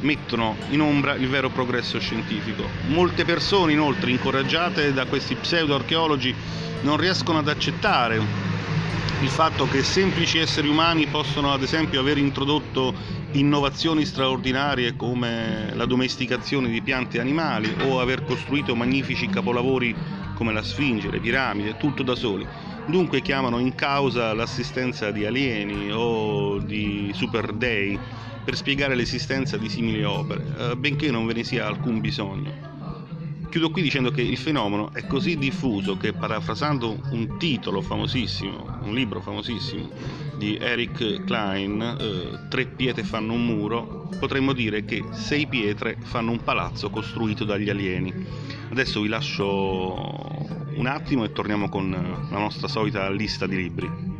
mettono 0.00 0.59
in 0.67 0.81
ombra 0.81 1.14
il 1.14 1.29
vero 1.29 1.50
progresso 1.50 1.99
scientifico. 1.99 2.73
Molte 2.83 3.25
persone 3.25 3.73
inoltre 3.73 4.11
incoraggiate 4.11 4.93
da 4.93 5.07
questi 5.07 5.37
pseudo-archeologi 5.37 6.35
non 6.81 6.97
riescono 6.97 7.38
ad 7.38 7.49
accettare 7.49 8.49
il 9.21 9.29
fatto 9.29 9.69
che 9.69 9.83
semplici 9.83 10.39
esseri 10.39 10.67
umani 10.67 11.07
possono 11.07 11.53
ad 11.53 11.62
esempio 11.62 12.00
aver 12.00 12.17
introdotto 12.17 12.95
innovazioni 13.33 14.07
straordinarie 14.07 14.97
come 14.97 15.71
la 15.75 15.85
domesticazione 15.85 16.71
di 16.71 16.81
piante 16.81 17.19
e 17.19 17.21
animali 17.21 17.71
o 17.83 18.00
aver 18.00 18.25
costruito 18.25 18.75
magnifici 18.75 19.29
capolavori 19.29 19.95
come 20.33 20.55
la 20.55 20.62
Sfinge, 20.62 21.11
le 21.11 21.21
piramidi, 21.21 21.77
tutto 21.77 22.03
da 22.03 22.15
soli. 22.15 22.47
Dunque 22.87 23.21
chiamano 23.21 23.59
in 23.59 23.75
causa 23.75 24.33
l'assistenza 24.33 25.11
di 25.11 25.27
alieni 25.27 25.91
o 25.93 26.59
di 26.59 27.11
super 27.15 27.53
dei 27.53 27.99
per 28.43 28.57
spiegare 28.57 28.95
l'esistenza 28.95 29.59
di 29.59 29.69
simili 29.69 30.03
opere, 30.03 30.45
eh, 30.59 30.77
benché 30.77 31.11
non 31.11 31.27
ve 31.27 31.35
ne 31.35 31.45
sia 31.45 31.67
alcun 31.67 32.00
bisogno. 32.00 32.79
Chiudo 33.50 33.73
qui 33.73 33.83
dicendo 33.83 34.12
che 34.12 34.23
il 34.23 34.37
fenomeno 34.37 34.92
è 34.92 35.09
così 35.09 35.37
diffuso 35.37 35.97
che, 35.97 36.12
parafrasando 36.12 37.00
un 37.11 37.37
titolo 37.37 37.83
famosissimo, 37.83 38.78
un 38.83 38.95
libro 38.95 39.21
famosissimo 39.21 39.90
di 40.37 40.57
Eric 40.57 41.25
Klein, 41.25 41.83
eh, 41.83 42.47
Tre 42.49 42.66
pietre 42.66 43.02
fanno 43.02 43.33
un 43.33 43.45
muro, 43.45 44.09
potremmo 44.21 44.52
dire 44.52 44.85
che 44.85 45.04
sei 45.11 45.49
pietre 45.49 45.97
fanno 46.00 46.30
un 46.30 46.45
palazzo 46.45 46.90
costruito 46.90 47.45
dagli 47.45 47.69
alieni. 47.69 48.14
Adesso 48.71 49.00
vi 49.00 49.09
lascio 49.09 49.97
un 50.76 50.87
attimo 50.87 51.25
e 51.25 51.33
torniamo 51.33 51.69
con 51.69 51.90
la 51.90 52.38
nostra 52.38 52.69
solita 52.69 53.11
lista 53.11 53.49
di 53.49 53.57
libri. 53.57 54.20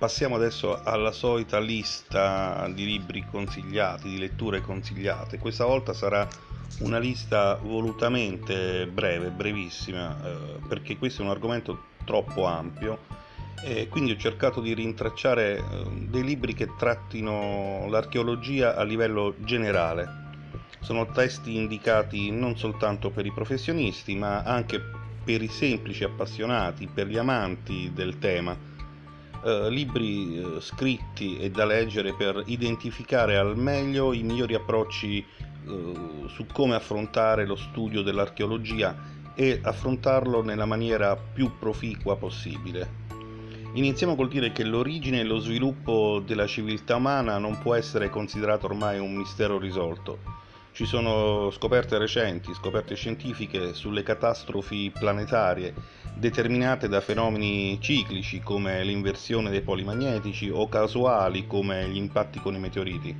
Passiamo 0.00 0.36
adesso 0.36 0.80
alla 0.82 1.12
solita 1.12 1.60
lista 1.60 2.66
di 2.72 2.86
libri 2.86 3.22
consigliati, 3.30 4.08
di 4.08 4.18
letture 4.18 4.62
consigliate. 4.62 5.38
Questa 5.38 5.66
volta 5.66 5.92
sarà 5.92 6.26
una 6.78 6.98
lista 6.98 7.56
volutamente 7.56 8.86
breve, 8.86 9.28
brevissima, 9.28 10.16
eh, 10.24 10.58
perché 10.66 10.96
questo 10.96 11.20
è 11.20 11.26
un 11.26 11.30
argomento 11.30 11.82
troppo 12.06 12.46
ampio 12.46 13.00
e 13.62 13.88
quindi 13.88 14.12
ho 14.12 14.16
cercato 14.16 14.62
di 14.62 14.72
rintracciare 14.72 15.58
eh, 15.58 15.62
dei 16.08 16.24
libri 16.24 16.54
che 16.54 16.70
trattino 16.78 17.86
l'archeologia 17.90 18.76
a 18.76 18.82
livello 18.84 19.34
generale. 19.40 20.08
Sono 20.80 21.04
testi 21.12 21.56
indicati 21.56 22.30
non 22.30 22.56
soltanto 22.56 23.10
per 23.10 23.26
i 23.26 23.32
professionisti, 23.32 24.14
ma 24.14 24.44
anche 24.44 24.80
per 25.22 25.42
i 25.42 25.48
semplici 25.48 26.04
appassionati, 26.04 26.86
per 26.86 27.06
gli 27.06 27.18
amanti 27.18 27.90
del 27.92 28.18
tema 28.18 28.70
eh, 29.44 29.70
libri 29.70 30.38
eh, 30.38 30.60
scritti 30.60 31.38
e 31.38 31.50
da 31.50 31.64
leggere 31.64 32.14
per 32.14 32.42
identificare 32.46 33.36
al 33.36 33.56
meglio 33.56 34.12
i 34.12 34.22
migliori 34.22 34.54
approcci 34.54 35.18
eh, 35.18 35.92
su 36.28 36.46
come 36.52 36.74
affrontare 36.74 37.46
lo 37.46 37.56
studio 37.56 38.02
dell'archeologia 38.02 39.18
e 39.34 39.60
affrontarlo 39.62 40.42
nella 40.42 40.66
maniera 40.66 41.16
più 41.16 41.58
proficua 41.58 42.16
possibile. 42.16 42.98
Iniziamo 43.72 44.16
col 44.16 44.28
dire 44.28 44.50
che 44.50 44.64
l'origine 44.64 45.20
e 45.20 45.24
lo 45.24 45.38
sviluppo 45.38 46.20
della 46.26 46.46
civiltà 46.46 46.96
umana 46.96 47.38
non 47.38 47.58
può 47.60 47.74
essere 47.74 48.10
considerato 48.10 48.66
ormai 48.66 48.98
un 48.98 49.14
mistero 49.14 49.58
risolto. 49.58 50.39
Ci 50.72 50.86
sono 50.86 51.50
scoperte 51.50 51.98
recenti, 51.98 52.54
scoperte 52.54 52.94
scientifiche 52.94 53.74
sulle 53.74 54.02
catastrofi 54.02 54.90
planetarie 54.96 55.74
determinate 56.14 56.88
da 56.88 57.00
fenomeni 57.00 57.78
ciclici 57.80 58.40
come 58.40 58.82
l'inversione 58.84 59.50
dei 59.50 59.62
poli 59.62 59.84
magnetici 59.84 60.48
o 60.48 60.68
casuali 60.68 61.46
come 61.46 61.88
gli 61.88 61.96
impatti 61.96 62.40
con 62.40 62.54
i 62.54 62.58
meteoriti, 62.58 63.14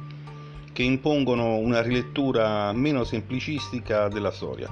che 0.72 0.82
impongono 0.82 1.56
una 1.56 1.82
rilettura 1.82 2.72
meno 2.72 3.04
semplicistica 3.04 4.08
della 4.08 4.30
storia. 4.30 4.68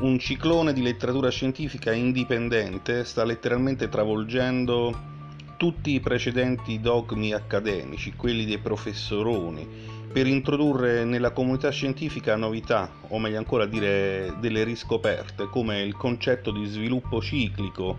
Un 0.00 0.18
ciclone 0.18 0.72
di 0.72 0.82
letteratura 0.82 1.30
scientifica 1.30 1.92
indipendente 1.92 3.04
sta 3.04 3.24
letteralmente 3.24 3.88
travolgendo 3.88 5.08
tutti 5.56 5.92
i 5.92 6.00
precedenti 6.00 6.80
dogmi 6.80 7.32
accademici, 7.32 8.14
quelli 8.16 8.46
dei 8.46 8.58
professoroni, 8.58 9.99
per 10.12 10.26
introdurre 10.26 11.04
nella 11.04 11.30
comunità 11.30 11.70
scientifica 11.70 12.34
novità, 12.34 12.90
o 13.08 13.18
meglio 13.20 13.38
ancora 13.38 13.66
dire 13.66 14.34
delle 14.40 14.64
riscoperte, 14.64 15.48
come 15.48 15.82
il 15.82 15.96
concetto 15.96 16.50
di 16.50 16.64
sviluppo 16.66 17.20
ciclico 17.20 17.96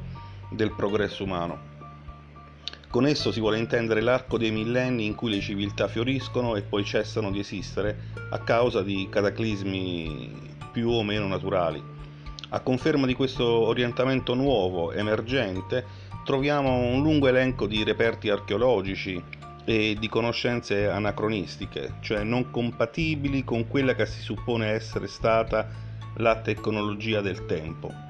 del 0.49 0.73
progresso 0.75 1.23
umano. 1.23 1.69
Con 2.89 3.07
esso 3.07 3.31
si 3.31 3.39
vuole 3.39 3.57
intendere 3.57 4.01
l'arco 4.01 4.37
dei 4.37 4.51
millenni 4.51 5.05
in 5.05 5.15
cui 5.15 5.29
le 5.29 5.39
civiltà 5.39 5.87
fioriscono 5.87 6.57
e 6.57 6.61
poi 6.63 6.83
cessano 6.83 7.31
di 7.31 7.39
esistere 7.39 8.09
a 8.31 8.39
causa 8.39 8.81
di 8.81 9.07
cataclismi 9.09 10.49
più 10.73 10.89
o 10.89 11.03
meno 11.03 11.27
naturali. 11.27 11.81
A 12.49 12.59
conferma 12.59 13.05
di 13.05 13.13
questo 13.13 13.45
orientamento 13.45 14.33
nuovo, 14.33 14.91
emergente, 14.91 15.85
troviamo 16.25 16.75
un 16.75 17.01
lungo 17.01 17.29
elenco 17.29 17.65
di 17.65 17.81
reperti 17.85 18.29
archeologici, 18.29 19.23
e 19.63 19.95
di 19.99 20.09
conoscenze 20.09 20.89
anacronistiche, 20.89 21.95
cioè 22.01 22.23
non 22.23 22.49
compatibili 22.49 23.43
con 23.43 23.67
quella 23.67 23.93
che 23.93 24.05
si 24.05 24.21
suppone 24.21 24.67
essere 24.67 25.07
stata 25.07 25.67
la 26.15 26.39
tecnologia 26.41 27.21
del 27.21 27.45
tempo. 27.45 28.09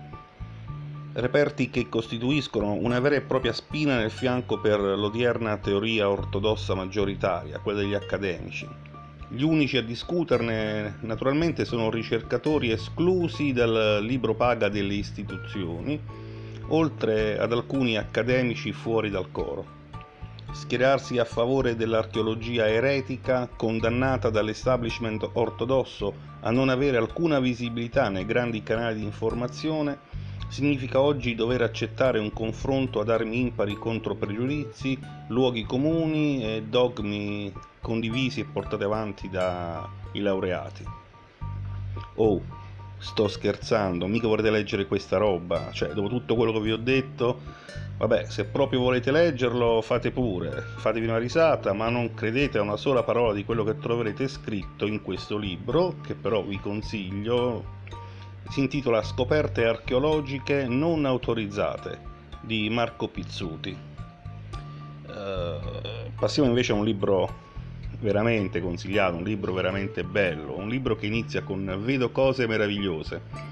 Reperti 1.14 1.70
che 1.70 1.90
costituiscono 1.90 2.74
una 2.74 3.00
vera 3.02 3.16
e 3.16 3.22
propria 3.22 3.52
spina 3.52 3.98
nel 3.98 4.12
fianco 4.12 4.60
per 4.60 4.80
l'odierna 4.80 5.58
teoria 5.58 6.10
ortodossa 6.10 6.74
maggioritaria, 6.74 7.60
quella 7.60 7.82
degli 7.82 7.94
accademici. 7.94 8.68
Gli 9.28 9.44
unici 9.44 9.78
a 9.78 9.84
discuterne 9.84 10.98
naturalmente 11.02 11.66
sono 11.66 11.90
ricercatori 11.90 12.72
esclusi 12.72 13.52
dal 13.52 14.00
libro 14.02 14.36
paga 14.36 14.70
delle 14.70 14.94
istituzioni, 14.94 16.00
oltre 16.68 17.38
ad 17.38 17.52
alcuni 17.52 17.98
accademici 17.98 18.72
fuori 18.72 19.10
dal 19.10 19.32
coro 19.32 19.80
schierarsi 20.52 21.18
a 21.18 21.26
favore 21.26 21.76
dell'archeologia 21.76 22.68
eretica 22.68 23.48
condannata 23.56 24.30
dall'establishment 24.30 25.30
ortodosso 25.34 26.14
a 26.42 26.52
non 26.52 26.70
avere 26.70 26.98
alcuna 26.98 27.40
visibilità 27.40 28.10
nei 28.10 28.26
grandi 28.26 28.62
canali 28.62 29.00
di 29.00 29.04
informazione 29.04 30.10
significa 30.52 31.00
oggi 31.00 31.34
dover 31.34 31.62
accettare 31.62 32.20
un 32.20 32.34
confronto 32.34 33.00
ad 33.00 33.10
armi 33.10 33.40
impari 33.40 33.76
contro 33.76 34.16
pregiudizi, 34.16 35.00
luoghi 35.28 35.64
comuni 35.64 36.44
e 36.44 36.64
dogmi 36.64 37.54
condivisi 37.80 38.42
e 38.42 38.46
portati 38.46 38.84
avanti 38.84 39.30
dai 39.30 40.20
laureati. 40.20 40.84
Oh, 42.16 42.42
sto 42.98 43.30
scherzando, 43.30 44.08
mica 44.08 44.28
volete 44.28 44.52
leggere 44.52 44.88
questa 44.88 45.16
roba, 45.16 45.72
cioè 45.72 45.94
dopo 45.94 46.10
tutto 46.10 46.36
quello 46.36 46.52
che 46.52 46.60
vi 46.60 46.72
ho 46.74 46.78
detto 46.78 47.40
Vabbè, 48.02 48.26
se 48.30 48.46
proprio 48.46 48.80
volete 48.80 49.12
leggerlo, 49.12 49.80
fate 49.84 50.10
pure, 50.10 50.64
fatevi 50.78 51.06
una 51.06 51.20
risata, 51.20 51.72
ma 51.72 51.88
non 51.90 52.16
credete 52.16 52.58
a 52.58 52.64
una 52.64 52.76
sola 52.76 53.04
parola 53.04 53.32
di 53.32 53.46
quello 53.46 53.64
che 53.64 53.78
troverete 53.78 54.28
scritto 54.28 54.88
in 54.88 55.04
questo 55.04 55.38
libro, 55.38 55.98
che 56.04 56.16
però 56.16 56.42
vi 56.42 56.60
consiglio. 56.60 57.64
Si 58.50 58.60
intitola 58.60 59.04
Scoperte 59.04 59.66
archeologiche 59.66 60.66
non 60.66 61.06
autorizzate 61.06 62.00
di 62.42 62.72
Marco 62.72 63.08
Pizzuti. 63.08 63.78
Uh, 65.06 66.10
passiamo 66.18 66.50
invece 66.50 66.72
a 66.72 66.76
un 66.78 66.86
libro 66.86 67.32
veramente 68.00 68.62
consigliato, 68.62 69.18
un 69.18 69.24
libro 69.24 69.54
veramente 69.54 70.04
bello, 70.04 70.58
un 70.58 70.70
libro 70.70 70.96
che 70.96 71.06
inizia 71.06 71.44
con 71.44 71.80
Vedo 71.84 72.10
cose 72.10 72.48
meravigliose 72.48 73.52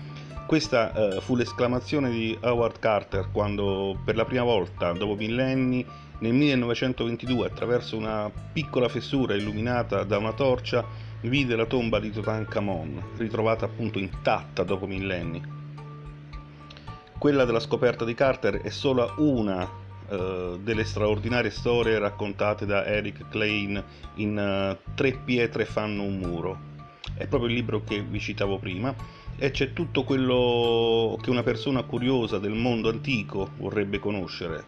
Questa 0.50 0.94
eh, 0.94 1.22
fu 1.22 1.36
l'esclamazione 1.36 2.10
di 2.10 2.36
Howard 2.42 2.80
Carter 2.80 3.30
quando 3.32 3.96
per 4.04 4.16
la 4.16 4.26
prima 4.26 4.42
volta, 4.42 4.94
dopo 4.94 5.14
millenni, 5.14 5.86
nel 6.22 6.34
1922, 6.34 7.46
attraverso 7.46 7.96
una 7.96 8.32
piccola 8.52 8.90
fessura 8.90 9.36
illuminata 9.36 10.04
da 10.06 10.18
una 10.18 10.34
torcia, 10.34 10.84
vide 11.22 11.56
la 11.56 11.68
tomba 11.68 12.00
di 12.00 12.10
Tutankhamon, 12.10 13.10
ritrovata 13.18 13.66
appunto 13.66 14.00
intatta 14.00 14.64
dopo 14.64 14.88
millenni. 14.88 15.40
Quella 17.20 17.46
della 17.46 17.60
scoperta 17.60 18.04
di 18.04 18.16
Carter 18.16 18.62
è 18.62 18.70
solo 18.70 19.14
una 19.18 19.70
uh, 20.08 20.58
delle 20.58 20.84
straordinarie 20.84 21.52
storie 21.52 22.00
raccontate 22.00 22.66
da 22.66 22.86
Eric 22.86 23.30
Klein 23.30 23.84
in 24.16 24.76
uh, 24.76 24.94
Tre 24.96 25.12
pietre 25.24 25.66
fanno 25.66 26.02
un 26.02 26.18
muro. 26.18 26.68
È 27.14 27.28
proprio 27.28 27.52
il 27.52 27.56
libro 27.56 27.84
che 27.84 28.02
vi 28.02 28.20
citavo 28.20 28.58
prima 28.58 28.96
e 29.40 29.52
c'è 29.52 29.72
tutto 29.72 30.04
quello 30.04 31.18
che 31.22 31.30
una 31.30 31.44
persona 31.44 31.84
curiosa 31.84 32.40
del 32.40 32.52
mondo 32.52 32.90
antico 32.90 33.52
vorrebbe 33.58 33.98
conoscere. 33.98 34.66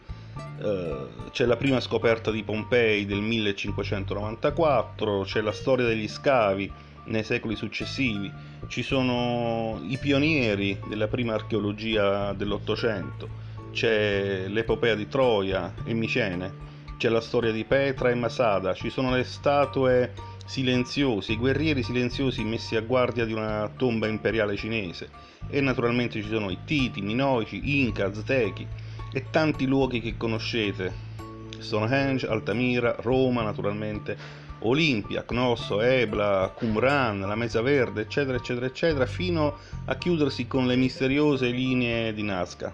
Uh, 0.62 1.30
c'è 1.32 1.46
la 1.46 1.58
prima 1.58 1.82
scoperta 1.82 2.32
di 2.32 2.44
Pompei 2.44 3.06
del 3.06 3.20
1594, 3.20 5.24
c'è 5.26 5.42
la 5.42 5.52
storia 5.52 5.86
degli 5.86 6.08
scavi 6.08 6.72
nei 7.06 7.24
secoli 7.24 7.58
successivi, 7.58 8.32
ci 8.68 8.82
sono 8.82 9.82
i 9.86 9.98
pionieri 9.98 10.80
della 10.88 11.08
prima 11.08 11.34
archeologia 11.34 12.32
dell'Ottocento, 12.32 13.28
c'è 13.72 14.46
l'epopea 14.48 14.96
di 14.96 15.10
Troia 15.10 15.74
e 15.84 15.94
Micene, 15.94 16.70
c'è 16.98 17.10
la 17.10 17.22
storia 17.22 17.52
di 17.52 17.66
Petra 17.66 18.10
e 18.10 18.16
Masada, 18.16 18.74
ci 18.74 18.90
sono 18.90 19.12
le 19.12 19.26
statue 19.26 20.14
silenziosi, 20.52 21.32
i 21.32 21.38
guerrieri 21.38 21.82
silenziosi 21.82 22.44
messi 22.44 22.76
a 22.76 22.82
guardia 22.82 23.24
di 23.24 23.32
una 23.32 23.72
tomba 23.74 24.08
imperiale 24.08 24.58
cinese 24.58 25.10
e 25.48 25.62
naturalmente 25.62 26.22
ci 26.22 26.28
sono 26.28 26.50
i 26.50 26.58
Titi, 26.66 27.02
Minoici, 27.02 27.80
Inca, 27.80 28.08
Aztechi 28.08 28.68
e 29.14 29.30
tanti 29.30 29.66
luoghi 29.66 30.02
che 30.02 30.18
conoscete. 30.18 31.10
Stonehenge, 31.58 32.28
Altamira, 32.28 32.98
Roma 33.00 33.44
naturalmente, 33.44 34.18
Olimpia, 34.64 35.24
Cnosso, 35.24 35.80
Ebla, 35.80 36.52
Qumran, 36.54 37.22
la 37.22 37.36
Mesa 37.36 37.62
Verde, 37.62 38.02
eccetera, 38.02 38.36
eccetera, 38.36 38.66
eccetera, 38.66 39.06
fino 39.06 39.58
a 39.86 39.96
chiudersi 39.96 40.48
con 40.48 40.68
le 40.68 40.76
misteriose 40.76 41.48
linee 41.48 42.14
di 42.14 42.24
Nazca. 42.24 42.74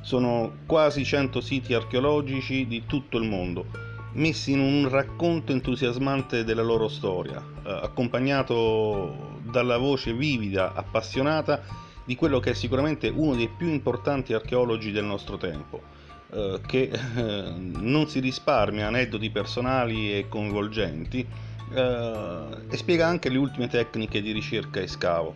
Sono 0.00 0.54
quasi 0.64 1.04
100 1.04 1.42
siti 1.42 1.74
archeologici 1.74 2.66
di 2.66 2.84
tutto 2.86 3.18
il 3.18 3.28
mondo, 3.28 3.92
messi 4.14 4.52
in 4.52 4.60
un 4.60 4.88
racconto 4.88 5.52
entusiasmante 5.52 6.44
della 6.44 6.62
loro 6.62 6.88
storia, 6.88 7.42
eh, 7.64 7.70
accompagnato 7.70 9.40
dalla 9.42 9.76
voce 9.76 10.12
vivida, 10.12 10.72
appassionata 10.74 11.62
di 12.04 12.16
quello 12.16 12.40
che 12.40 12.50
è 12.50 12.54
sicuramente 12.54 13.08
uno 13.08 13.34
dei 13.34 13.48
più 13.48 13.68
importanti 13.68 14.34
archeologi 14.34 14.90
del 14.90 15.04
nostro 15.04 15.36
tempo, 15.36 15.82
eh, 16.30 16.60
che 16.66 16.90
eh, 16.90 17.52
non 17.56 18.08
si 18.08 18.20
risparmia 18.20 18.88
aneddoti 18.88 19.30
personali 19.30 20.12
e 20.12 20.28
coinvolgenti 20.28 21.52
e 21.74 22.76
spiega 22.76 23.06
anche 23.06 23.28
le 23.30 23.38
ultime 23.38 23.66
tecniche 23.66 24.22
di 24.22 24.30
ricerca 24.30 24.78
e 24.78 24.86
scavo. 24.86 25.34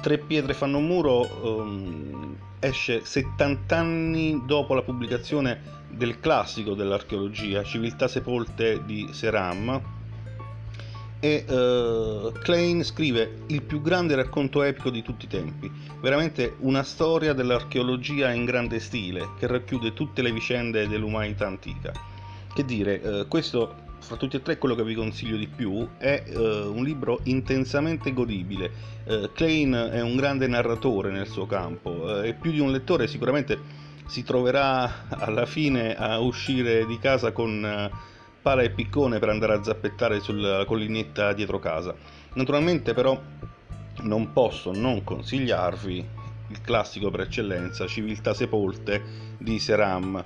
Tre 0.00 0.16
pietre 0.16 0.54
fanno 0.54 0.78
un 0.78 0.86
muro 0.86 1.28
um, 1.42 2.36
esce 2.62 3.04
70 3.04 3.76
anni 3.76 4.42
dopo 4.46 4.74
la 4.74 4.82
pubblicazione 4.82 5.80
del 5.90 6.20
classico 6.20 6.74
dell'archeologia, 6.74 7.64
Civiltà 7.64 8.06
sepolte 8.06 8.84
di 8.84 9.08
Seram, 9.10 9.80
e 11.18 11.44
uh, 11.46 12.32
Klein 12.40 12.82
scrive 12.82 13.42
il 13.46 13.62
più 13.62 13.80
grande 13.80 14.14
racconto 14.14 14.62
epico 14.62 14.90
di 14.90 15.02
tutti 15.02 15.26
i 15.26 15.28
tempi, 15.28 15.70
veramente 16.00 16.56
una 16.60 16.82
storia 16.82 17.32
dell'archeologia 17.32 18.32
in 18.32 18.44
grande 18.44 18.80
stile 18.80 19.30
che 19.38 19.46
racchiude 19.46 19.92
tutte 19.92 20.22
le 20.22 20.32
vicende 20.32 20.88
dell'umanità 20.88 21.46
antica. 21.46 21.92
Che 22.52 22.64
dire, 22.64 22.94
uh, 22.96 23.28
questo 23.28 23.90
fra 24.02 24.16
tutti 24.16 24.36
e 24.36 24.42
tre 24.42 24.58
quello 24.58 24.74
che 24.74 24.82
vi 24.82 24.94
consiglio 24.94 25.36
di 25.36 25.46
più 25.46 25.88
è 25.96 26.24
uh, 26.26 26.40
un 26.74 26.82
libro 26.82 27.20
intensamente 27.24 28.12
godibile. 28.12 28.70
Uh, 29.04 29.30
Klein 29.32 29.72
è 29.72 30.02
un 30.02 30.16
grande 30.16 30.48
narratore 30.48 31.10
nel 31.10 31.28
suo 31.28 31.46
campo 31.46 31.90
uh, 31.90 32.22
e 32.22 32.34
più 32.34 32.50
di 32.50 32.58
un 32.58 32.72
lettore 32.72 33.06
sicuramente 33.06 33.80
si 34.06 34.24
troverà 34.24 35.06
alla 35.08 35.46
fine 35.46 35.96
a 35.96 36.18
uscire 36.18 36.84
di 36.84 36.98
casa 36.98 37.30
con 37.32 37.90
pala 38.42 38.62
e 38.62 38.70
piccone 38.70 39.20
per 39.20 39.28
andare 39.28 39.54
a 39.54 39.62
zappettare 39.62 40.20
sulla 40.20 40.64
collinetta 40.66 41.32
dietro 41.32 41.60
casa. 41.60 41.94
Naturalmente 42.34 42.92
però 42.92 43.18
non 44.02 44.32
posso 44.32 44.72
non 44.72 45.04
consigliarvi 45.04 46.08
il 46.48 46.60
classico 46.60 47.10
per 47.10 47.20
eccellenza 47.20 47.86
Civiltà 47.86 48.34
sepolte 48.34 49.00
di 49.38 49.58
Seram. 49.60 50.22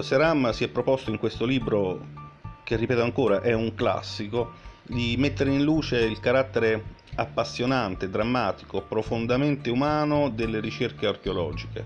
Seram 0.00 0.50
si 0.52 0.64
è 0.64 0.68
proposto 0.68 1.10
in 1.10 1.18
questo 1.18 1.44
libro 1.44 2.25
che 2.66 2.74
ripeto 2.74 3.00
ancora 3.00 3.42
è 3.42 3.52
un 3.52 3.76
classico, 3.76 4.54
di 4.82 5.14
mettere 5.16 5.52
in 5.52 5.62
luce 5.62 6.00
il 6.00 6.18
carattere 6.18 6.94
appassionante, 7.14 8.10
drammatico, 8.10 8.82
profondamente 8.82 9.70
umano 9.70 10.30
delle 10.30 10.58
ricerche 10.58 11.06
archeologiche. 11.06 11.84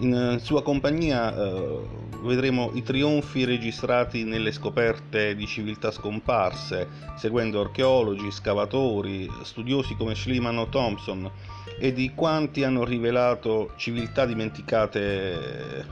In 0.00 0.38
sua 0.42 0.62
compagnia 0.62 1.34
eh, 1.34 1.80
vedremo 2.20 2.72
i 2.74 2.82
trionfi 2.82 3.46
registrati 3.46 4.24
nelle 4.24 4.52
scoperte 4.52 5.34
di 5.34 5.46
civiltà 5.46 5.90
scomparse, 5.90 6.86
seguendo 7.16 7.62
archeologi, 7.62 8.30
scavatori, 8.30 9.26
studiosi 9.44 9.96
come 9.96 10.14
Schliemann 10.14 10.58
o 10.58 10.68
Thompson 10.68 11.30
e 11.78 11.94
di 11.94 12.12
quanti 12.14 12.64
hanno 12.64 12.84
rivelato 12.84 13.72
civiltà 13.76 14.26
dimenticate 14.26 15.86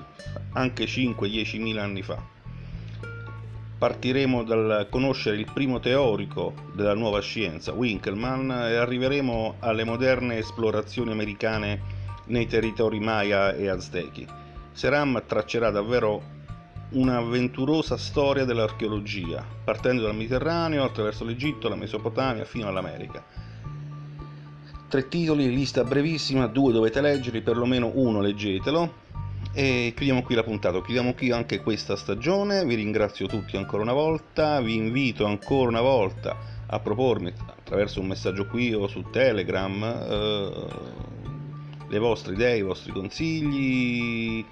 anche 0.52 0.84
5-10 0.84 1.62
mila 1.62 1.82
anni 1.82 2.02
fa 2.02 2.33
partiremo 3.76 4.42
dal 4.44 4.86
conoscere 4.90 5.36
il 5.36 5.50
primo 5.52 5.80
teorico 5.80 6.54
della 6.74 6.94
nuova 6.94 7.20
scienza, 7.20 7.72
Winkelmann, 7.72 8.50
e 8.50 8.76
arriveremo 8.76 9.56
alle 9.60 9.84
moderne 9.84 10.38
esplorazioni 10.38 11.10
americane 11.10 12.02
nei 12.26 12.46
territori 12.46 13.00
Maya 13.00 13.54
e 13.54 13.68
Aztechi. 13.68 14.26
Seram 14.72 15.22
traccerà 15.26 15.70
davvero 15.70 16.32
un'avventurosa 16.90 17.96
storia 17.96 18.44
dell'archeologia, 18.44 19.44
partendo 19.64 20.02
dal 20.02 20.14
Mediterraneo 20.14 20.84
attraverso 20.84 21.24
l'Egitto, 21.24 21.68
la 21.68 21.76
Mesopotamia 21.76 22.44
fino 22.44 22.68
all'America. 22.68 23.22
Tre 24.88 25.08
titoli, 25.08 25.52
lista 25.52 25.82
brevissima, 25.82 26.46
due 26.46 26.72
dovete 26.72 27.00
leggerli, 27.00 27.42
perlomeno 27.42 27.90
uno 27.94 28.20
leggetelo, 28.20 29.02
e 29.52 29.92
chiudiamo 29.94 30.22
qui 30.22 30.34
la 30.34 30.42
puntata, 30.42 30.80
chiudiamo 30.80 31.14
qui 31.14 31.30
anche 31.30 31.60
questa 31.60 31.96
stagione, 31.96 32.64
vi 32.64 32.74
ringrazio 32.74 33.26
tutti 33.26 33.56
ancora 33.56 33.82
una 33.82 33.92
volta, 33.92 34.60
vi 34.60 34.74
invito 34.74 35.24
ancora 35.24 35.68
una 35.68 35.80
volta 35.80 36.36
a 36.66 36.78
propormi 36.80 37.32
attraverso 37.46 38.00
un 38.00 38.06
messaggio 38.06 38.46
qui 38.46 38.72
o 38.72 38.86
su 38.86 39.04
Telegram 39.10 39.82
eh, 39.82 40.66
le 41.88 41.98
vostre 41.98 42.34
idee, 42.34 42.58
i 42.58 42.62
vostri 42.62 42.92
consigli, 42.92 44.44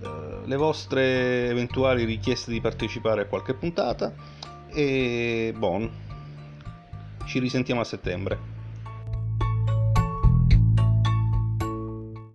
eh, 0.00 0.40
le 0.44 0.56
vostre 0.56 1.48
eventuali 1.48 2.04
richieste 2.04 2.50
di 2.50 2.60
partecipare 2.60 3.22
a 3.22 3.26
qualche 3.26 3.54
puntata. 3.54 4.14
E 4.70 5.52
buon, 5.56 5.90
ci 7.26 7.38
risentiamo 7.38 7.80
a 7.80 7.84
settembre. 7.84 8.57